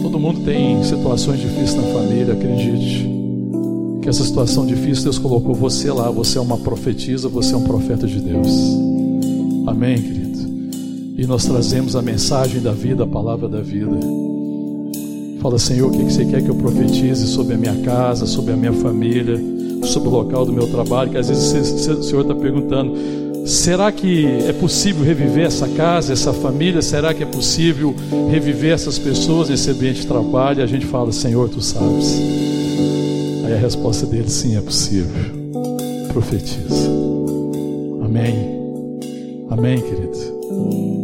[0.02, 3.08] Todo mundo tem situações difíceis na família, acredite.
[4.02, 6.10] Que essa situação difícil Deus colocou você lá.
[6.10, 8.50] Você é uma profetisa, você é um profeta de Deus.
[9.66, 10.15] Amém, querido?
[11.16, 13.96] E nós trazemos a mensagem da vida, a palavra da vida.
[15.40, 18.56] Fala, Senhor, o que você quer que eu profetize sobre a minha casa, sobre a
[18.56, 19.40] minha família,
[19.84, 21.10] sobre o local do meu trabalho?
[21.10, 22.94] Que às vezes o Senhor está perguntando:
[23.46, 26.82] Será que é possível reviver essa casa, essa família?
[26.82, 27.94] Será que é possível
[28.28, 30.58] reviver essas pessoas nesse ambiente de trabalho?
[30.58, 32.20] E a gente fala, Senhor, tu sabes.
[33.46, 35.14] Aí a resposta dele, sim, é possível.
[36.12, 36.90] Profetiza.
[38.04, 38.60] Amém.
[39.48, 40.95] Amém, querido.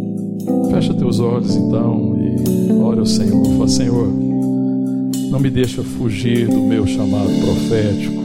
[0.83, 3.45] Fecha teus olhos então e ore ao Senhor.
[3.45, 4.09] Fala, Senhor,
[5.31, 8.23] não me deixa fugir do meu chamado profético.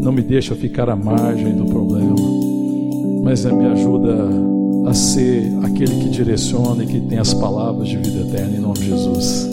[0.00, 2.16] Não me deixa ficar à margem do problema
[3.26, 4.24] mas me ajuda
[4.86, 8.78] a ser aquele que direciona e que tem as palavras de vida eterna em nome
[8.78, 9.48] de Jesus.